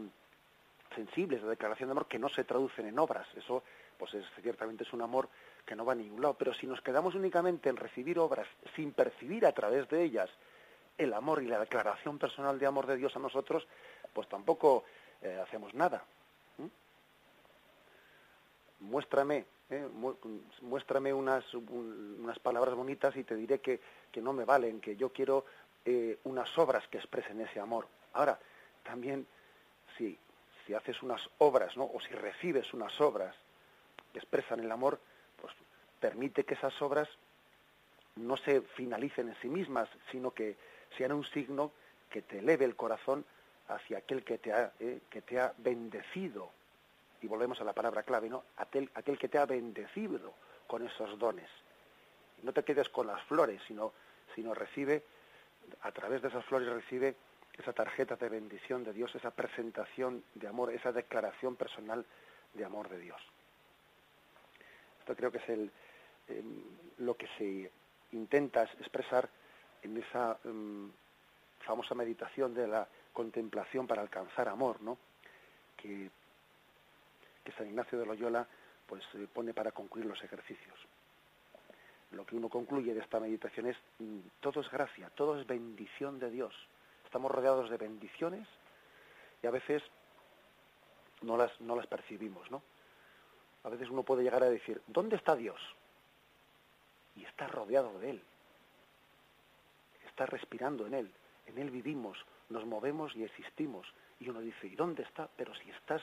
sensibles, 0.95 1.41
de 1.41 1.49
declaración 1.49 1.89
de 1.89 1.91
amor 1.91 2.07
que 2.07 2.19
no 2.19 2.29
se 2.29 2.43
traducen 2.43 2.87
en 2.87 2.99
obras. 2.99 3.27
Eso, 3.35 3.63
pues 3.97 4.13
es, 4.13 4.25
ciertamente 4.41 4.83
es 4.83 4.93
un 4.93 5.01
amor 5.01 5.29
que 5.65 5.75
no 5.75 5.85
va 5.85 5.93
a 5.93 5.95
ningún 5.95 6.21
lado. 6.21 6.35
Pero 6.37 6.53
si 6.53 6.67
nos 6.67 6.81
quedamos 6.81 7.15
únicamente 7.15 7.69
en 7.69 7.77
recibir 7.77 8.19
obras 8.19 8.47
sin 8.75 8.91
percibir 8.91 9.45
a 9.45 9.51
través 9.51 9.89
de 9.89 10.03
ellas 10.03 10.29
el 10.97 11.13
amor 11.13 11.41
y 11.41 11.47
la 11.47 11.59
declaración 11.59 12.19
personal 12.19 12.59
de 12.59 12.65
amor 12.65 12.85
de 12.85 12.97
Dios 12.97 13.15
a 13.15 13.19
nosotros, 13.19 13.67
pues 14.13 14.27
tampoco 14.27 14.83
eh, 15.21 15.39
hacemos 15.41 15.73
nada. 15.73 16.03
Muéstrame 18.79 19.45
¿eh? 19.71 19.87
muéstrame 20.61 21.13
unas, 21.13 21.43
unas 21.53 22.37
palabras 22.39 22.75
bonitas 22.75 23.15
y 23.15 23.23
te 23.23 23.35
diré 23.35 23.59
que, 23.59 23.79
que 24.11 24.21
no 24.21 24.33
me 24.33 24.45
valen, 24.45 24.79
que 24.79 24.95
yo 24.95 25.09
quiero 25.09 25.45
eh, 25.85 26.19
unas 26.25 26.55
obras 26.57 26.87
que 26.89 26.97
expresen 26.97 27.41
ese 27.41 27.59
amor. 27.59 27.87
Ahora, 28.13 28.37
también, 28.83 29.25
si, 29.97 30.17
si 30.65 30.73
haces 30.73 31.01
unas 31.03 31.21
obras, 31.37 31.75
¿no? 31.77 31.83
o 31.83 31.99
si 32.01 32.13
recibes 32.13 32.73
unas 32.73 32.99
obras 33.01 33.35
que 34.11 34.19
expresan 34.19 34.59
el 34.59 34.71
amor, 34.71 34.99
pues 35.39 35.53
permite 35.99 36.43
que 36.43 36.55
esas 36.55 36.79
obras 36.81 37.07
no 38.15 38.37
se 38.37 38.61
finalicen 38.61 39.29
en 39.29 39.35
sí 39.41 39.47
mismas, 39.47 39.89
sino 40.11 40.31
que 40.31 40.57
sean 40.97 41.13
un 41.13 41.23
signo 41.25 41.71
que 42.09 42.21
te 42.21 42.39
eleve 42.39 42.65
el 42.65 42.75
corazón 42.75 43.25
hacia 43.69 43.99
aquel 43.99 44.23
que 44.23 44.37
te 44.37 44.51
ha, 44.51 44.73
eh, 44.79 45.01
que 45.09 45.21
te 45.21 45.39
ha 45.39 45.53
bendecido. 45.57 46.51
Y 47.21 47.27
volvemos 47.27 47.61
a 47.61 47.63
la 47.63 47.73
palabra 47.73 48.03
clave, 48.03 48.29
¿no? 48.29 48.43
Aquel, 48.57 48.89
aquel 48.95 49.17
que 49.17 49.29
te 49.29 49.37
ha 49.37 49.45
bendecido 49.45 50.33
con 50.67 50.85
esos 50.85 51.17
dones. 51.17 51.49
No 52.43 52.51
te 52.51 52.63
quedes 52.63 52.89
con 52.89 53.07
las 53.07 53.21
flores, 53.23 53.61
sino, 53.67 53.93
sino 54.35 54.53
recibe, 54.53 55.03
a 55.81 55.91
través 55.91 56.21
de 56.21 56.27
esas 56.27 56.43
flores 56.45 56.67
recibe 56.67 57.15
esa 57.61 57.73
tarjeta 57.73 58.15
de 58.15 58.29
bendición 58.29 58.83
de 58.83 58.93
Dios, 58.93 59.13
esa 59.15 59.31
presentación 59.31 60.23
de 60.35 60.47
amor, 60.47 60.71
esa 60.71 60.91
declaración 60.91 61.55
personal 61.55 62.05
de 62.53 62.65
amor 62.65 62.89
de 62.89 62.99
Dios. 62.99 63.21
Esto 64.99 65.15
creo 65.15 65.31
que 65.31 65.37
es 65.37 65.49
em, 65.49 65.69
lo 66.99 67.15
que 67.15 67.27
se 67.37 67.71
intenta 68.11 68.63
expresar 68.63 69.29
en 69.81 69.97
esa 69.97 70.37
em, 70.43 70.91
famosa 71.59 71.95
meditación 71.95 72.53
de 72.53 72.67
la 72.67 72.87
contemplación 73.13 73.87
para 73.87 74.01
alcanzar 74.01 74.47
amor, 74.47 74.81
¿no? 74.81 74.97
Que, 75.77 76.09
que 77.43 77.51
San 77.53 77.67
Ignacio 77.67 77.99
de 77.99 78.05
Loyola 78.05 78.47
pues 78.85 79.03
eh, 79.13 79.27
pone 79.31 79.53
para 79.53 79.71
concluir 79.71 80.05
los 80.05 80.21
ejercicios. 80.23 80.77
Lo 82.11 82.25
que 82.25 82.35
uno 82.35 82.49
concluye 82.49 82.93
de 82.93 82.99
esta 82.99 83.19
meditación 83.19 83.67
es 83.67 83.77
mm, 83.99 84.19
todo 84.39 84.61
es 84.61 84.69
gracia, 84.69 85.09
todo 85.15 85.39
es 85.39 85.47
bendición 85.47 86.19
de 86.19 86.29
Dios. 86.29 86.53
Estamos 87.11 87.29
rodeados 87.29 87.69
de 87.69 87.75
bendiciones 87.75 88.47
y 89.43 89.47
a 89.47 89.51
veces 89.51 89.83
no 91.23 91.35
las, 91.35 91.59
no 91.59 91.75
las 91.75 91.85
percibimos, 91.85 92.49
¿no? 92.49 92.63
A 93.65 93.69
veces 93.69 93.89
uno 93.89 94.03
puede 94.03 94.23
llegar 94.23 94.41
a 94.43 94.49
decir, 94.49 94.81
¿dónde 94.87 95.17
está 95.17 95.35
Dios? 95.35 95.59
Y 97.17 97.25
está 97.25 97.47
rodeado 97.47 97.99
de 97.99 98.11
Él. 98.11 98.23
Está 100.07 100.25
respirando 100.25 100.87
en 100.87 100.93
Él. 100.93 101.11
En 101.47 101.57
Él 101.57 101.69
vivimos, 101.69 102.17
nos 102.47 102.65
movemos 102.65 103.13
y 103.17 103.25
existimos. 103.25 103.85
Y 104.21 104.29
uno 104.29 104.39
dice, 104.39 104.67
¿y 104.67 104.77
dónde 104.77 105.03
está? 105.03 105.27
Pero 105.35 105.53
si 105.55 105.69
estás, 105.69 106.01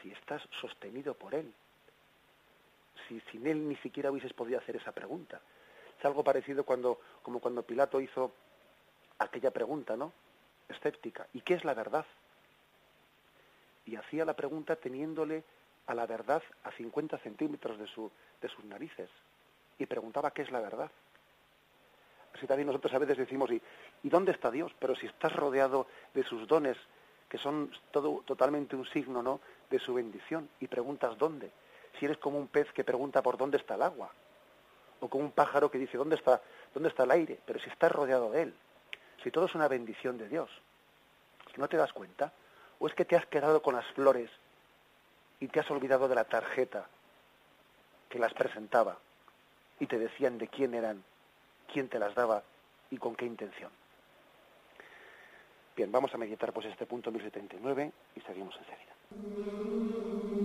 si 0.00 0.10
estás 0.10 0.40
sostenido 0.58 1.12
por 1.12 1.34
Él. 1.34 1.52
Si 3.06 3.20
sin 3.30 3.46
Él 3.46 3.68
ni 3.68 3.76
siquiera 3.76 4.10
hubieses 4.10 4.32
podido 4.32 4.58
hacer 4.58 4.76
esa 4.76 4.92
pregunta. 4.92 5.38
Es 5.98 6.04
algo 6.06 6.24
parecido 6.24 6.64
cuando, 6.64 6.98
como 7.22 7.40
cuando 7.40 7.62
Pilato 7.62 8.00
hizo 8.00 8.32
aquella 9.18 9.50
pregunta, 9.50 9.98
¿no? 9.98 10.14
Escéptica. 10.70 11.26
¿Y 11.32 11.40
qué 11.40 11.54
es 11.54 11.64
la 11.64 11.74
verdad? 11.74 12.06
Y 13.84 13.96
hacía 13.96 14.24
la 14.24 14.34
pregunta 14.34 14.76
teniéndole 14.76 15.44
a 15.86 15.94
la 15.94 16.06
verdad 16.06 16.42
a 16.64 16.70
50 16.72 17.18
centímetros 17.18 17.78
de, 17.78 17.86
su, 17.86 18.10
de 18.40 18.48
sus 18.48 18.64
narices. 18.64 19.10
Y 19.78 19.86
preguntaba 19.86 20.30
qué 20.30 20.42
es 20.42 20.50
la 20.50 20.60
verdad. 20.60 20.90
Así 22.34 22.46
también 22.46 22.68
nosotros 22.68 22.94
a 22.94 22.98
veces 22.98 23.18
decimos, 23.18 23.50
¿y, 23.50 23.60
¿y 24.04 24.08
dónde 24.08 24.32
está 24.32 24.50
Dios? 24.50 24.72
Pero 24.78 24.94
si 24.94 25.06
estás 25.06 25.34
rodeado 25.34 25.86
de 26.14 26.22
sus 26.22 26.46
dones, 26.46 26.76
que 27.28 27.38
son 27.38 27.72
todo, 27.90 28.22
totalmente 28.24 28.76
un 28.76 28.86
signo 28.86 29.22
¿no? 29.22 29.40
de 29.68 29.78
su 29.78 29.94
bendición, 29.94 30.48
y 30.60 30.68
preguntas 30.68 31.18
dónde. 31.18 31.50
Si 31.98 32.04
eres 32.04 32.18
como 32.18 32.38
un 32.38 32.48
pez 32.48 32.72
que 32.72 32.84
pregunta 32.84 33.22
por 33.22 33.36
dónde 33.36 33.56
está 33.56 33.74
el 33.74 33.82
agua, 33.82 34.10
o 35.00 35.08
como 35.08 35.24
un 35.24 35.32
pájaro 35.32 35.70
que 35.70 35.78
dice 35.78 35.98
dónde 35.98 36.16
está, 36.16 36.40
dónde 36.72 36.90
está 36.90 37.04
el 37.04 37.10
aire, 37.10 37.38
pero 37.44 37.58
si 37.58 37.68
estás 37.68 37.90
rodeado 37.90 38.30
de 38.30 38.42
él, 38.42 38.54
si 39.22 39.30
todo 39.30 39.46
es 39.46 39.54
una 39.54 39.68
bendición 39.68 40.18
de 40.18 40.28
Dios, 40.28 40.50
¿no 41.56 41.68
te 41.68 41.76
das 41.76 41.92
cuenta? 41.92 42.32
¿O 42.78 42.86
es 42.86 42.94
que 42.94 43.04
te 43.04 43.16
has 43.16 43.26
quedado 43.26 43.62
con 43.62 43.74
las 43.74 43.86
flores 43.88 44.30
y 45.40 45.48
te 45.48 45.60
has 45.60 45.70
olvidado 45.70 46.08
de 46.08 46.14
la 46.14 46.24
tarjeta 46.24 46.86
que 48.08 48.18
las 48.18 48.32
presentaba 48.34 48.98
y 49.78 49.86
te 49.86 49.98
decían 49.98 50.38
de 50.38 50.48
quién 50.48 50.74
eran 50.74 51.02
quién 51.72 51.88
te 51.88 51.98
las 51.98 52.14
daba 52.14 52.42
y 52.90 52.98
con 52.98 53.14
qué 53.14 53.24
intención. 53.24 53.70
Bien, 55.76 55.90
vamos 55.90 56.12
a 56.14 56.18
meditar 56.18 56.52
pues 56.52 56.66
este 56.66 56.86
punto 56.86 57.10
1079 57.10 57.92
y 58.16 58.20
seguimos 58.20 58.54
enseguida. 58.56 60.39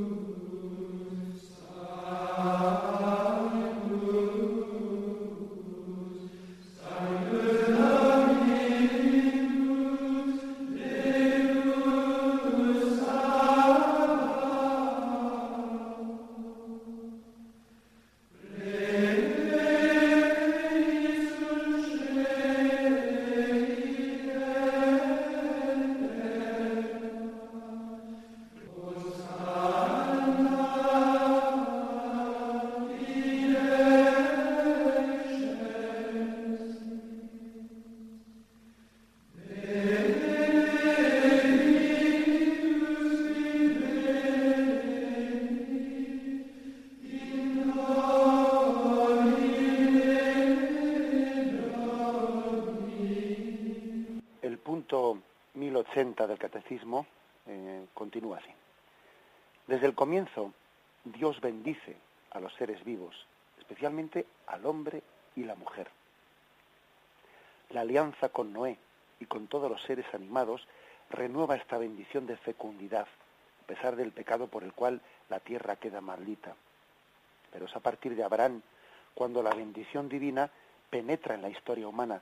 La 67.76 67.82
alianza 67.82 68.30
con 68.30 68.54
Noé 68.54 68.78
y 69.20 69.26
con 69.26 69.48
todos 69.48 69.70
los 69.70 69.84
seres 69.84 70.06
animados 70.14 70.66
renueva 71.10 71.58
esta 71.58 71.78
bendición 71.78 72.26
de 72.26 72.38
fecundidad, 72.38 73.06
a 73.06 73.68
pesar 73.68 73.98
del 73.98 74.14
pecado 74.14 74.48
por 74.48 74.64
el 74.64 74.72
cual 74.72 75.02
la 75.28 75.42
tierra 75.42 75.76
queda 75.76 76.00
maldita. 76.00 76.56
Pero 77.52 77.66
es 77.66 77.76
a 77.76 77.82
partir 77.82 78.16
de 78.16 78.24
Abraham 78.24 78.62
cuando 79.14 79.44
la 79.44 79.54
bendición 79.54 80.08
divina 80.08 80.50
penetra 80.90 81.36
en 81.36 81.42
la 81.42 81.50
historia 81.50 81.86
humana 81.86 82.22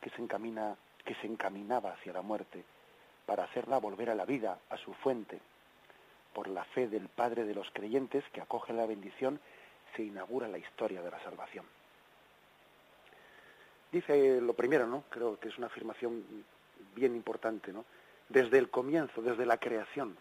que 0.00 0.10
se 0.10 0.22
encamina 0.22 0.74
que 1.04 1.14
se 1.14 1.28
encaminaba 1.28 1.92
hacia 1.92 2.12
la 2.12 2.22
muerte 2.22 2.64
para 3.26 3.44
hacerla 3.44 3.78
volver 3.78 4.10
a 4.10 4.16
la 4.16 4.24
vida, 4.24 4.58
a 4.70 4.76
su 4.76 4.92
fuente. 4.94 5.38
Por 6.34 6.48
la 6.48 6.64
fe 6.64 6.88
del 6.88 7.06
Padre 7.06 7.44
de 7.44 7.54
los 7.54 7.70
creyentes 7.70 8.24
que 8.32 8.40
acoge 8.40 8.72
la 8.72 8.86
bendición, 8.86 9.38
se 9.94 10.02
inaugura 10.02 10.48
la 10.48 10.58
historia 10.58 11.00
de 11.00 11.12
la 11.12 11.22
salvación. 11.22 11.64
Dice 13.92 14.40
lo 14.40 14.54
primero, 14.54 14.86
¿no? 14.86 15.04
Creo 15.10 15.38
que 15.38 15.48
es 15.48 15.58
una 15.58 15.66
afirmación 15.66 16.24
bien 16.94 17.14
importante, 17.14 17.72
¿no? 17.72 17.84
Desde 18.28 18.58
el 18.58 18.70
comienzo, 18.70 19.22
desde 19.22 19.44
la 19.44 19.58
creación, 19.58 20.16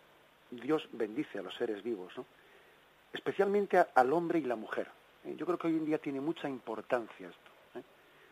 Dios 0.50 0.88
bendice 0.92 1.40
a 1.40 1.44
los 1.44 1.56
seres 1.56 1.84
vivos, 1.84 2.12
¿no? 2.18 2.26
Especialmente 3.14 3.84
al 3.94 4.14
hombre 4.14 4.40
y 4.40 4.44
la 4.44 4.56
mujer. 4.56 4.88
¿eh? 5.26 5.36
Yo 5.36 5.46
creo 5.46 5.58
que 5.58 5.68
hoy 5.68 5.78
en 5.78 5.86
día 5.86 5.98
tiene 5.98 6.20
mucha 6.20 6.50
importancia 6.50 7.28
esto. 7.28 7.80
¿eh? 7.80 7.84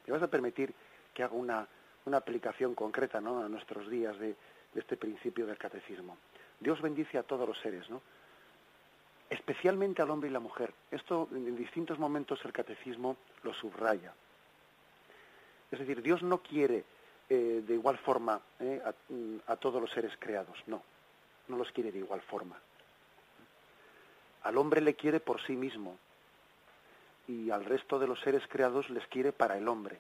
Me 0.08 0.14
vas 0.14 0.24
a 0.24 0.28
permitir 0.28 0.74
que 1.14 1.24
haga 1.24 1.34
una, 1.34 1.68
una 2.06 2.18
aplicación 2.18 2.76
concreta, 2.76 3.20
¿no? 3.22 3.44
A 3.44 3.50
nuestros 3.50 3.90
días 3.90 4.18
de, 4.20 4.36
este 4.76 4.98
principio 4.98 5.48
del 5.48 5.58
catecismo. 5.58 6.18
Dios 6.60 6.82
bendice 6.82 7.18
a 7.18 7.24
todos 7.24 7.48
los 7.48 7.60
seres, 7.60 7.90
¿no? 7.90 8.02
Especialmente 9.30 10.02
al 10.02 10.12
hombre 10.12 10.30
y 10.30 10.34
la 10.34 10.40
mujer. 10.40 10.74
Esto 10.92 11.28
en 11.32 11.56
distintos 11.56 11.98
momentos 11.98 12.40
el 12.46 12.54
catecismo 12.54 13.18
lo 13.44 13.54
subraya. 13.54 14.14
Es 15.72 15.80
decir, 15.80 16.02
Dios 16.02 16.24
no 16.24 16.40
quiere 16.40 16.86
eh, 17.30 17.62
de 17.68 17.74
igual 17.74 17.98
forma 17.98 18.40
eh, 18.60 18.82
a, 19.48 19.56
todos 19.58 19.82
los 19.82 19.92
seres 19.92 20.14
creados, 20.18 20.58
no, 20.66 20.82
no 21.50 21.58
los 21.58 21.72
quiere 21.74 21.92
de 21.92 22.00
igual 22.00 22.22
forma. 22.22 22.58
Al 24.44 24.58
hombre 24.58 24.80
le 24.80 24.94
quiere 24.94 25.20
por 25.20 25.42
sí 25.42 25.54
mismo 25.58 25.98
y 27.28 27.50
al 27.50 27.66
resto 27.66 28.00
de 28.00 28.08
los 28.08 28.22
seres 28.22 28.44
creados 28.48 28.90
les 28.90 29.06
quiere 29.08 29.34
para 29.34 29.58
el 29.58 29.68
hombre. 29.68 29.96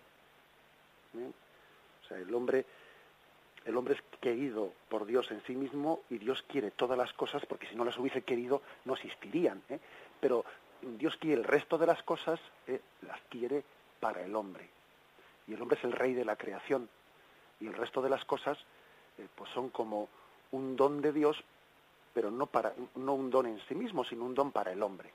¿eh? 1.15 1.31
O 2.03 2.07
sea, 2.07 2.17
el 2.17 2.33
hombre 2.33 2.65
el 3.65 3.75
hombre 3.75 3.95
es 3.95 4.01
querido 4.21 4.71
por 4.87 5.05
Dios 5.05 5.29
en 5.29 5.43
sí 5.43 5.53
mismo 5.53 6.03
y 6.09 6.19
Dios 6.19 6.41
quiere 6.47 6.71
todas 6.71 6.97
las 6.97 7.11
cosas 7.11 7.45
porque 7.45 7.67
si 7.67 7.75
no 7.75 7.83
las 7.83 7.97
hubiese 7.97 8.21
querido 8.21 8.61
no 8.85 8.93
existirían. 8.93 9.61
Pero 10.21 10.45
Dios 10.81 11.17
quiere 11.17 11.41
el 11.41 11.43
resto 11.43 11.77
de 11.77 11.87
las 11.87 12.01
cosas, 12.03 12.39
las 13.01 13.19
quiere 13.29 13.65
para 13.99 14.23
el 14.23 14.33
hombre. 14.33 14.69
Y 15.47 15.53
el 15.53 15.61
hombre 15.61 15.77
es 15.77 15.83
el 15.83 15.93
rey 15.93 16.13
de 16.13 16.25
la 16.25 16.35
creación. 16.35 16.89
Y 17.59 17.67
el 17.67 17.73
resto 17.73 18.01
de 18.01 18.09
las 18.09 18.23
cosas 18.25 18.57
eh, 19.17 19.27
pues 19.35 19.49
son 19.51 19.69
como 19.69 20.09
un 20.51 20.75
don 20.75 21.01
de 21.01 21.11
Dios, 21.11 21.37
pero 22.13 22.31
no, 22.31 22.45
para, 22.45 22.73
no 22.95 23.13
un 23.13 23.29
don 23.29 23.47
en 23.47 23.59
sí 23.67 23.75
mismo, 23.75 24.03
sino 24.03 24.25
un 24.25 24.35
don 24.35 24.51
para 24.51 24.71
el 24.71 24.83
hombre. 24.83 25.11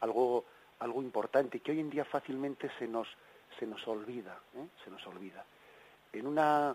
Algo, 0.00 0.44
algo 0.78 1.02
importante 1.02 1.60
que 1.60 1.72
hoy 1.72 1.80
en 1.80 1.90
día 1.90 2.04
fácilmente 2.04 2.70
se 2.78 2.88
nos 2.88 3.08
se 3.58 3.66
nos 3.66 3.86
olvida, 3.88 4.38
¿eh? 4.54 4.66
se 4.84 4.90
nos 4.90 5.04
olvida. 5.06 5.44
En 6.12 6.26
una 6.26 6.74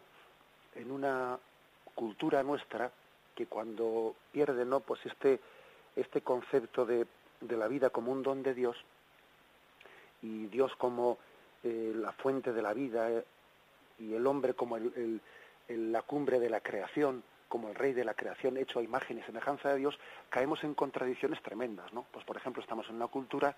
en 0.76 0.92
una 0.92 1.40
cultura 1.94 2.44
nuestra 2.44 2.92
que 3.34 3.48
cuando 3.48 4.16
pierde 4.32 4.66
no 4.66 4.82
pues 4.82 5.06
este 5.06 5.40
este 5.96 6.22
concepto 6.22 6.86
de, 6.86 7.08
de 7.42 7.58
la 7.58 7.68
vida 7.68 7.90
como 7.90 8.12
un 8.12 8.22
don 8.22 8.44
de 8.44 8.54
Dios 8.54 8.76
y 10.22 10.48
Dios 10.48 10.76
como 10.76 11.18
eh, 11.66 11.94
la 11.96 12.12
fuente 12.12 12.54
de 12.54 12.62
la 12.62 12.74
vida 12.76 13.10
eh, 13.10 13.26
y 13.98 14.14
el 14.14 14.28
hombre 14.28 14.54
como 14.54 14.78
el, 14.78 15.20
la 15.68 16.04
cumbre 16.04 16.40
de 16.40 16.48
la 16.48 16.62
creación, 16.62 17.24
como 17.48 17.70
el 17.70 17.76
rey 17.76 17.94
de 17.94 18.06
la 18.06 18.14
creación 18.14 18.56
hecho 18.58 18.78
a 18.78 18.84
imagen 18.84 19.18
y 19.18 19.24
semejanza 19.24 19.70
de 19.70 19.78
Dios, 19.78 19.98
caemos 20.30 20.64
en 20.64 20.76
contradicciones 20.76 21.42
tremendas, 21.42 21.92
¿no? 21.92 22.06
Pues 22.12 22.24
por 22.24 22.38
ejemplo 22.38 22.62
estamos 22.62 22.88
en 22.90 22.98
una 22.98 23.08
cultura 23.08 23.58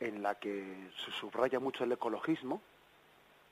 en 0.00 0.20
la 0.20 0.34
que 0.34 0.90
se 1.04 1.12
subraya 1.12 1.60
mucho 1.60 1.84
el 1.84 1.92
ecologismo, 1.92 2.60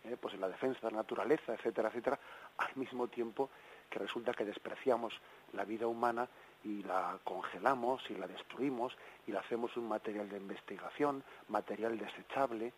¿eh? 0.02 0.16
pues 0.20 0.34
en 0.34 0.40
la 0.40 0.48
defensa 0.48 0.80
de 0.82 0.90
la 0.90 0.98
naturaleza, 0.98 1.54
etcétera, 1.54 1.90
etcétera, 1.90 2.18
al 2.58 2.74
mismo 2.74 3.06
tiempo 3.06 3.50
que 3.88 4.00
resulta 4.00 4.34
que 4.34 4.44
despreciamos 4.44 5.14
la 5.52 5.64
vida 5.64 5.86
humana 5.86 6.28
y 6.64 6.82
la 6.82 7.20
congelamos 7.22 8.02
y 8.10 8.16
la 8.16 8.26
destruimos 8.26 8.96
y 9.28 9.30
la 9.30 9.40
hacemos 9.40 9.76
un 9.76 9.86
material 9.86 10.28
de 10.28 10.38
investigación, 10.38 11.22
material 11.48 11.96
desechable, 11.96 12.72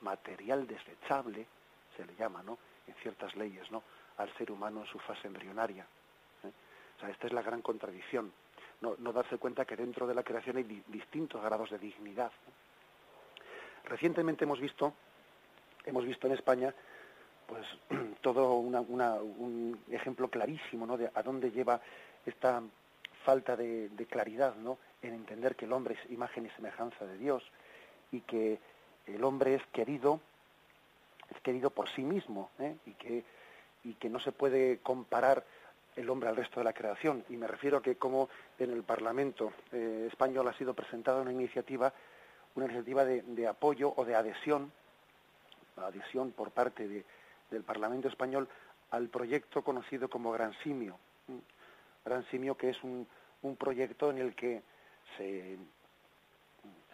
material 0.00 0.66
desechable, 0.66 1.46
se 1.96 2.04
le 2.04 2.14
llama, 2.16 2.42
¿no? 2.42 2.58
En 2.86 2.94
ciertas 2.94 3.34
leyes, 3.36 3.70
¿no? 3.70 3.82
Al 4.18 4.32
ser 4.36 4.50
humano 4.50 4.80
en 4.80 4.86
su 4.86 4.98
fase 4.98 5.26
embrionaria. 5.26 5.86
¿eh? 6.44 6.52
Esta 7.10 7.26
es 7.26 7.32
la 7.32 7.42
gran 7.42 7.62
contradicción. 7.62 8.32
No, 8.80 8.94
darse 9.12 9.38
cuenta 9.38 9.64
que 9.64 9.76
dentro 9.76 10.06
de 10.06 10.14
la 10.14 10.22
creación 10.22 10.58
hay 10.58 10.82
distintos 10.88 11.42
grados 11.42 11.70
de 11.70 11.78
dignidad. 11.78 12.30
Recientemente 13.84 14.44
hemos 14.44 14.60
visto, 14.60 14.92
hemos 15.84 16.04
visto 16.04 16.26
en 16.26 16.34
España, 16.34 16.74
pues 17.46 17.66
todo 18.20 18.54
un 18.54 19.80
ejemplo 19.90 20.28
clarísimo, 20.28 20.86
¿no? 20.86 20.96
De 20.96 21.10
a 21.14 21.22
dónde 21.22 21.50
lleva 21.50 21.80
esta 22.26 22.62
falta 23.26 23.56
de, 23.56 24.06
claridad, 24.08 24.54
¿no? 24.54 24.78
En 25.02 25.12
entender 25.12 25.56
que 25.56 25.64
el 25.64 25.72
hombre 25.72 25.94
es 25.94 26.10
imagen 26.12 26.46
y 26.46 26.50
semejanza 26.50 27.04
de 27.04 27.18
Dios 27.18 27.42
y 28.12 28.20
que 28.20 28.60
el 29.06 29.24
hombre 29.24 29.54
es 29.54 29.66
querido 29.72 30.20
es 31.34 31.40
querido 31.40 31.70
por 31.70 31.88
sí 31.90 32.02
mismo 32.02 32.50
¿eh? 32.58 32.76
y, 32.86 32.92
que, 32.92 33.24
y 33.84 33.94
que 33.94 34.08
no 34.08 34.20
se 34.20 34.32
puede 34.32 34.78
comparar 34.78 35.44
el 35.96 36.10
hombre 36.10 36.28
al 36.28 36.36
resto 36.36 36.60
de 36.60 36.64
la 36.64 36.72
creación. 36.72 37.24
Y 37.28 37.36
me 37.36 37.46
refiero 37.46 37.78
a 37.78 37.82
que 37.82 37.96
como 37.96 38.28
en 38.58 38.70
el 38.70 38.82
Parlamento 38.82 39.52
eh, 39.72 40.08
español 40.10 40.48
ha 40.48 40.52
sido 40.52 40.74
presentada 40.74 41.22
una 41.22 41.32
iniciativa, 41.32 41.92
una 42.54 42.66
iniciativa 42.66 43.04
de, 43.04 43.48
apoyo 43.48 43.92
o 43.96 44.04
de 44.04 44.14
adhesión, 44.14 44.70
adhesión 45.76 46.32
por 46.32 46.50
parte 46.50 46.86
de, 46.86 47.04
del 47.50 47.62
Parlamento 47.62 48.08
español 48.08 48.48
al 48.90 49.08
proyecto 49.08 49.62
conocido 49.62 50.08
como 50.08 50.32
Gran 50.32 50.52
Simio. 50.62 50.98
Gran 52.04 52.24
Simio 52.30 52.56
que 52.56 52.70
es 52.70 52.82
un, 52.84 53.06
un 53.42 53.56
proyecto 53.56 54.10
en 54.10 54.18
el 54.18 54.34
que 54.34 54.62
se, 55.16 55.56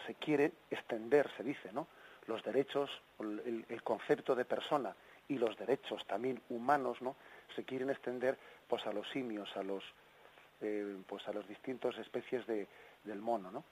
se 0.07 0.15
quiere 0.15 0.53
extender, 0.71 1.31
se 1.37 1.43
dice, 1.43 1.73
¿no? 1.73 1.87
Los 2.27 2.43
derechos, 2.43 2.91
el, 3.19 3.83
concepto 3.83 4.35
de 4.35 4.45
persona 4.45 4.95
y 5.29 5.39
los 5.39 5.57
derechos 5.57 6.05
también 6.07 6.41
humanos, 6.49 7.01
¿no? 7.03 7.17
Se 7.57 7.65
quieren 7.65 7.91
extender 7.91 8.39
pues 8.69 8.87
a 8.87 8.93
los 8.93 9.09
simios, 9.11 9.55
a 9.57 9.63
los 9.63 9.83
eh, 10.61 10.97
pues 11.07 11.27
a 11.29 11.33
las 11.33 11.47
distintas 11.49 11.97
especies 11.99 12.47
de, 12.47 12.69
del 13.05 13.21
mono, 13.21 13.51
¿no? 13.51 13.65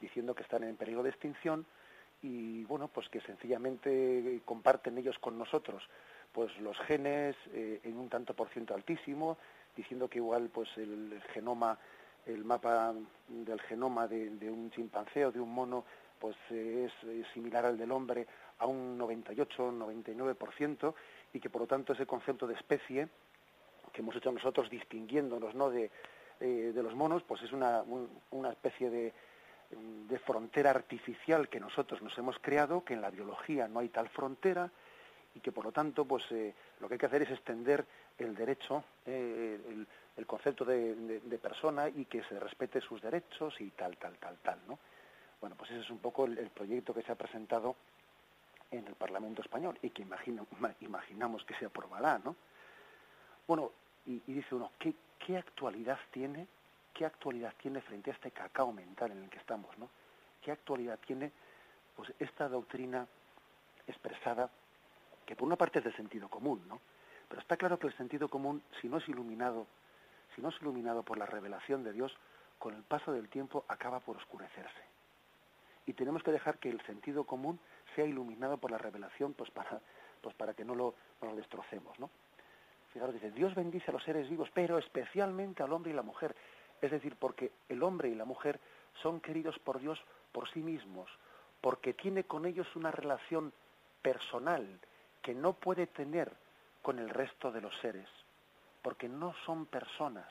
Diciendo 0.00 0.34
que 0.34 0.42
están 0.42 0.64
en 0.64 0.76
peligro 0.76 1.02
de 1.02 1.10
extinción 1.10 1.66
y 2.22 2.64
bueno, 2.64 2.88
pues 2.88 3.08
que 3.08 3.20
sencillamente 3.20 4.40
comparten 4.44 4.98
ellos 4.98 5.18
con 5.18 5.38
nosotros 5.38 5.82
pues 6.32 6.56
los 6.60 6.78
genes 6.80 7.36
eh, 7.52 7.80
en 7.84 7.98
un 7.98 8.08
tanto 8.08 8.34
por 8.34 8.48
ciento 8.48 8.74
altísimo, 8.74 9.36
diciendo 9.76 10.08
que 10.08 10.18
igual 10.18 10.48
pues 10.48 10.68
el 10.76 11.22
genoma, 11.32 11.78
el 12.26 12.44
mapa 12.44 12.94
del 13.28 13.60
genoma 13.62 14.08
de, 14.08 14.30
de 14.30 14.50
un 14.50 14.70
chimpancé 14.70 15.26
o 15.26 15.32
de 15.32 15.40
un 15.40 15.52
mono 15.52 15.84
pues 16.22 16.36
eh, 16.50 16.86
es, 16.86 17.26
similar 17.34 17.66
al 17.66 17.76
del 17.76 17.90
hombre 17.90 18.28
a 18.60 18.66
un 18.66 18.96
98-99% 18.96 20.94
y 21.32 21.40
que 21.40 21.50
por 21.50 21.62
lo 21.62 21.66
tanto 21.66 21.94
ese 21.94 22.06
concepto 22.06 22.46
de 22.46 22.54
especie 22.54 23.08
que 23.92 24.02
hemos 24.02 24.14
hecho 24.14 24.30
nosotros 24.30 24.70
distinguiéndonos 24.70 25.56
¿no? 25.56 25.68
de, 25.68 25.90
eh, 26.38 26.70
de 26.72 26.82
los 26.82 26.94
monos, 26.94 27.24
pues 27.24 27.42
es 27.42 27.50
una, 27.50 27.82
una 28.30 28.50
especie 28.50 28.88
de, 28.88 29.12
de, 30.08 30.18
frontera 30.20 30.70
artificial 30.70 31.48
que 31.48 31.58
nosotros 31.58 32.00
nos 32.02 32.16
hemos 32.16 32.38
creado, 32.38 32.84
que 32.84 32.94
en 32.94 33.00
la 33.00 33.10
biología 33.10 33.66
no 33.66 33.80
hay 33.80 33.88
tal 33.88 34.08
frontera 34.08 34.70
y 35.34 35.40
que 35.40 35.50
por 35.50 35.64
lo 35.64 35.72
tanto 35.72 36.04
pues 36.04 36.22
eh, 36.30 36.54
lo 36.78 36.86
que 36.86 36.94
hay 36.94 36.98
que 37.00 37.06
hacer 37.06 37.22
es 37.22 37.32
extender 37.32 37.84
el 38.16 38.36
derecho, 38.36 38.84
el, 39.06 39.88
concepto 40.24 40.64
de, 40.64 41.20
de, 41.20 41.38
persona 41.38 41.88
y 41.88 42.04
que 42.04 42.22
se 42.22 42.38
respete 42.38 42.80
sus 42.80 43.02
derechos 43.02 43.60
y 43.60 43.70
tal, 43.70 43.96
tal, 43.96 44.16
tal, 44.18 44.36
tal, 44.38 44.60
¿no? 44.68 44.78
Bueno, 45.42 45.56
pues 45.56 45.72
ese 45.72 45.80
es 45.80 45.90
un 45.90 45.98
poco 45.98 46.24
el, 46.24 46.50
proyecto 46.50 46.94
que 46.94 47.02
se 47.02 47.10
ha 47.10 47.16
presentado 47.16 47.74
en 48.70 48.86
el 48.86 48.94
Parlamento 48.94 49.42
español 49.42 49.76
y 49.82 49.90
que 49.90 50.02
imaginamos 50.80 51.44
que 51.44 51.54
se 51.56 51.66
aprobará, 51.66 52.20
¿no? 52.20 52.36
Bueno, 53.48 53.72
y, 54.06 54.20
dice 54.20 54.54
uno, 54.54 54.70
¿qué, 54.78 54.94
¿qué, 55.18 55.36
actualidad 55.36 55.98
tiene, 56.12 56.46
qué 56.94 57.04
actualidad 57.04 57.52
tiene 57.60 57.80
frente 57.80 58.12
a 58.12 58.14
este 58.14 58.30
cacao 58.30 58.72
mental 58.72 59.10
en 59.10 59.24
el 59.24 59.30
que 59.30 59.38
estamos, 59.38 59.76
¿no? 59.78 59.90
¿Qué 60.40 60.52
actualidad 60.52 61.00
tiene, 61.04 61.32
pues, 61.96 62.12
esta 62.20 62.48
doctrina 62.48 63.04
expresada, 63.88 64.48
que 65.26 65.34
por 65.34 65.46
una 65.46 65.56
parte 65.56 65.80
es 65.80 65.84
de 65.86 65.92
sentido 65.94 66.28
común, 66.28 66.62
¿no? 66.68 66.80
Pero 67.28 67.40
está 67.40 67.56
claro 67.56 67.80
que 67.80 67.88
el 67.88 67.96
sentido 67.96 68.28
común, 68.28 68.62
si 68.80 68.88
no 68.88 68.98
es 68.98 69.08
iluminado, 69.08 69.66
si 70.36 70.40
no 70.40 70.50
es 70.50 70.62
iluminado 70.62 71.02
por 71.02 71.18
la 71.18 71.26
revelación 71.26 71.82
de 71.82 71.92
Dios, 71.92 72.16
con 72.60 72.74
el 72.74 72.84
paso 72.84 73.10
del 73.10 73.28
tiempo 73.28 73.64
acaba 73.66 73.98
por 73.98 74.16
oscurecerse 74.16 74.92
y 75.86 75.92
tenemos 75.94 76.22
que 76.22 76.32
dejar 76.32 76.58
que 76.58 76.70
el 76.70 76.80
sentido 76.82 77.24
común 77.24 77.58
sea 77.94 78.04
iluminado 78.04 78.58
por 78.58 78.70
la 78.70 78.78
revelación 78.78 79.34
pues 79.34 79.50
para 79.50 79.80
pues 80.20 80.34
para 80.36 80.54
que 80.54 80.64
no 80.64 80.74
lo, 80.74 80.94
destrocemos 81.34 81.98
no 81.98 82.10
fijaros 82.92 83.14
dice 83.14 83.30
Dios 83.30 83.54
bendice 83.54 83.90
a 83.90 83.94
los 83.94 84.04
seres 84.04 84.28
vivos 84.28 84.50
pero 84.54 84.78
especialmente 84.78 85.62
al 85.62 85.72
hombre 85.72 85.90
y 85.92 85.94
la 85.94 86.02
mujer 86.02 86.34
es 86.80 86.90
decir 86.90 87.16
porque 87.16 87.52
el 87.68 87.82
hombre 87.82 88.08
y 88.08 88.14
la 88.14 88.24
mujer 88.24 88.60
son 89.02 89.20
queridos 89.20 89.58
por 89.58 89.80
Dios 89.80 90.02
por 90.32 90.48
sí 90.50 90.60
mismos 90.60 91.10
porque 91.60 91.94
tiene 91.94 92.24
con 92.24 92.46
ellos 92.46 92.74
una 92.76 92.90
relación 92.90 93.52
personal 94.02 94.80
que 95.20 95.34
no 95.34 95.52
puede 95.52 95.86
tener 95.86 96.32
con 96.82 96.98
el 96.98 97.08
resto 97.08 97.52
de 97.52 97.60
los 97.60 97.76
seres 97.80 98.08
porque 98.82 99.08
no 99.08 99.34
son 99.44 99.66
personas 99.66 100.28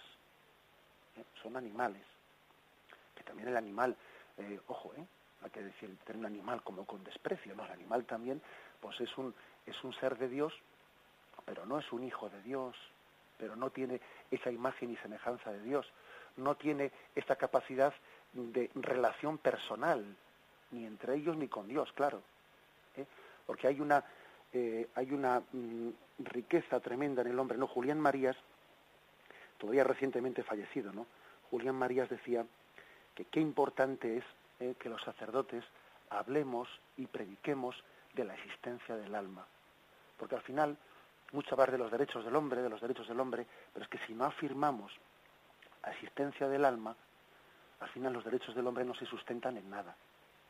¿eh? 1.17 1.23
son 1.41 1.57
animales. 1.57 2.03
Que 3.15 3.23
también 3.23 3.49
el 3.49 3.57
animal 3.57 3.95
eh, 4.37 4.59
ojo 4.67 4.93
eh 4.95 5.05
hay 5.43 5.49
que 5.49 5.61
decir 5.61 5.97
tener 6.05 6.19
un 6.19 6.25
animal 6.25 6.61
como 6.63 6.85
con 6.85 7.03
desprecio, 7.03 7.55
no, 7.55 7.65
el 7.65 7.71
animal 7.71 8.05
también 8.05 8.41
pues 8.79 8.99
es 9.01 9.17
un 9.17 9.33
es 9.65 9.83
un 9.83 9.93
ser 9.93 10.17
de 10.17 10.27
Dios, 10.27 10.53
pero 11.45 11.65
no 11.65 11.79
es 11.79 11.91
un 11.91 12.03
hijo 12.03 12.29
de 12.29 12.41
Dios, 12.41 12.75
pero 13.37 13.55
no 13.55 13.69
tiene 13.69 14.01
esa 14.29 14.51
imagen 14.51 14.91
y 14.91 14.97
semejanza 14.97 15.51
de 15.51 15.61
Dios, 15.61 15.91
no 16.37 16.55
tiene 16.55 16.91
esta 17.15 17.35
capacidad 17.35 17.93
de 18.33 18.69
relación 18.75 19.37
personal, 19.37 20.03
ni 20.71 20.85
entre 20.85 21.15
ellos 21.15 21.35
ni 21.37 21.47
con 21.47 21.67
Dios, 21.67 21.91
claro, 21.93 22.21
¿eh? 22.95 23.05
porque 23.45 23.67
hay 23.67 23.79
una 23.79 24.03
eh, 24.53 24.89
hay 24.95 25.13
una 25.13 25.41
mm, 25.51 25.89
riqueza 26.19 26.79
tremenda 26.81 27.21
en 27.21 27.29
el 27.29 27.39
hombre, 27.39 27.57
¿no? 27.57 27.67
Julián 27.67 27.99
Marías, 27.99 28.35
todavía 29.57 29.85
recientemente 29.85 30.43
fallecido, 30.43 30.91
¿no? 30.91 31.07
Julián 31.49 31.75
Marías 31.75 32.09
decía 32.09 32.45
que 33.15 33.25
qué 33.25 33.39
importante 33.39 34.17
es 34.17 34.25
eh, 34.61 34.75
que 34.77 34.89
los 34.89 35.01
sacerdotes 35.01 35.63
hablemos 36.11 36.69
y 36.95 37.07
prediquemos 37.07 37.75
de 38.13 38.25
la 38.25 38.35
existencia 38.35 38.95
del 38.95 39.15
alma. 39.15 39.43
Porque 40.17 40.35
al 40.35 40.43
final, 40.43 40.77
mucho 41.31 41.55
hablar 41.55 41.71
de 41.71 41.79
los 41.79 41.91
derechos 41.91 42.23
del 42.23 42.35
hombre, 42.35 42.61
de 42.61 42.69
los 42.69 42.79
derechos 42.79 43.07
del 43.07 43.19
hombre, 43.19 43.47
pero 43.73 43.83
es 43.83 43.89
que 43.89 43.97
si 44.05 44.13
no 44.13 44.25
afirmamos 44.25 44.93
la 45.83 45.91
existencia 45.93 46.47
del 46.47 46.63
alma, 46.63 46.95
al 47.79 47.89
final 47.89 48.13
los 48.13 48.23
derechos 48.23 48.53
del 48.53 48.67
hombre 48.67 48.85
no 48.85 48.93
se 48.93 49.07
sustentan 49.07 49.57
en 49.57 49.67
nada. 49.67 49.95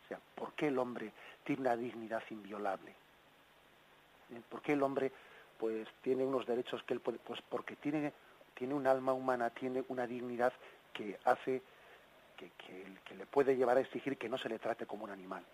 O 0.04 0.08
sea, 0.10 0.20
¿por 0.36 0.52
qué 0.56 0.68
el 0.68 0.78
hombre 0.78 1.14
tiene 1.46 1.62
una 1.62 1.78
dignidad 1.78 2.24
inviolable? 2.32 2.92
¿Eh? 2.92 4.42
¿Por 4.50 4.62
qué 4.62 4.74
el 4.74 4.84
hombre 4.84 5.10
pues 5.58 5.88
tiene 6.02 6.26
unos 6.26 6.46
derechos 6.46 6.84
que 6.84 6.96
él 6.96 7.00
puede, 7.00 7.20
pues 7.20 7.42
porque 7.48 7.78
tiene, 7.78 8.12
tiene 8.56 8.74
un 8.74 8.88
alma 8.88 9.14
humana, 9.14 9.52
tiene 9.52 9.86
una 9.88 10.06
dignidad 10.06 10.52
que 10.92 11.18
hace 11.24 11.62
que, 12.50 13.16
le 13.16 13.26
puede 13.26 13.56
llevar 13.56 13.78
a 13.78 13.82
exigir 13.82 14.18
que 14.18 14.30
no 14.30 14.38
se 14.38 14.50
le 14.50 14.60
trate 14.60 14.86
como 14.86 15.04
un 15.04 15.12
animal, 15.12 15.46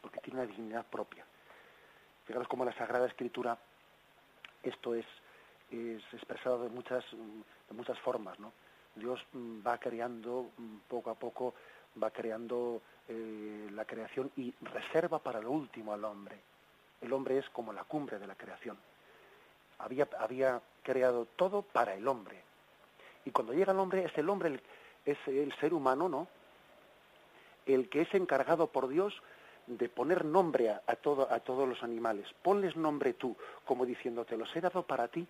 porque 0.00 0.20
tiene 0.20 0.40
una 0.40 0.50
dignidad 0.50 0.86
propia. 0.86 1.24
Fijaros 2.26 2.48
cómo 2.48 2.64
la 2.64 2.72
Sagrada 2.72 3.06
Escritura 3.06 3.56
esto 4.62 4.94
es, 4.94 5.06
es 5.70 6.02
expresado 6.12 6.64
de 6.64 6.70
muchas, 6.70 7.04
de 7.12 7.74
muchas 7.74 7.98
formas, 8.00 8.38
¿no? 8.38 8.52
Dios 8.94 9.24
mm, 9.32 9.66
va 9.66 9.78
creando 9.78 10.50
mm, 10.56 10.76
poco 10.88 11.10
a 11.10 11.14
poco 11.14 11.54
va 12.00 12.10
creando 12.10 12.82
eh, 13.08 13.68
la 13.72 13.84
creación 13.84 14.30
y 14.36 14.54
reserva 14.60 15.18
para 15.18 15.40
lo 15.40 15.50
último 15.50 15.92
al 15.92 16.04
hombre. 16.04 16.38
El 17.00 17.12
hombre 17.12 17.38
es 17.38 17.48
como 17.50 17.72
la 17.72 17.84
cumbre 17.84 18.18
de 18.18 18.26
la 18.26 18.34
creación. 18.34 18.76
Había, 19.78 20.08
había 20.18 20.60
creado 20.82 21.26
todo 21.36 21.62
para 21.62 21.94
el 21.94 22.06
hombre. 22.06 22.42
Y 23.24 23.30
cuando 23.30 23.52
llega 23.52 23.72
el 23.72 23.78
hombre, 23.78 24.04
es 24.04 24.16
el 24.18 24.28
hombre, 24.28 24.50
el, 24.50 24.60
es 25.04 25.18
el 25.26 25.52
ser 25.58 25.74
humano, 25.74 26.08
¿no? 26.08 26.28
El 27.66 27.88
que 27.88 28.02
es 28.02 28.14
encargado 28.14 28.68
por 28.68 28.88
Dios 28.88 29.20
de 29.66 29.88
poner 29.88 30.24
nombre 30.24 30.70
a, 30.70 30.96
todo, 30.96 31.30
a 31.30 31.40
todos 31.40 31.68
los 31.68 31.82
animales. 31.82 32.26
Ponles 32.42 32.76
nombre 32.76 33.14
tú, 33.14 33.36
como 33.64 33.86
diciendo, 33.86 34.24
te 34.24 34.36
los 34.36 34.54
he 34.56 34.60
dado 34.60 34.82
para 34.82 35.08
ti. 35.08 35.26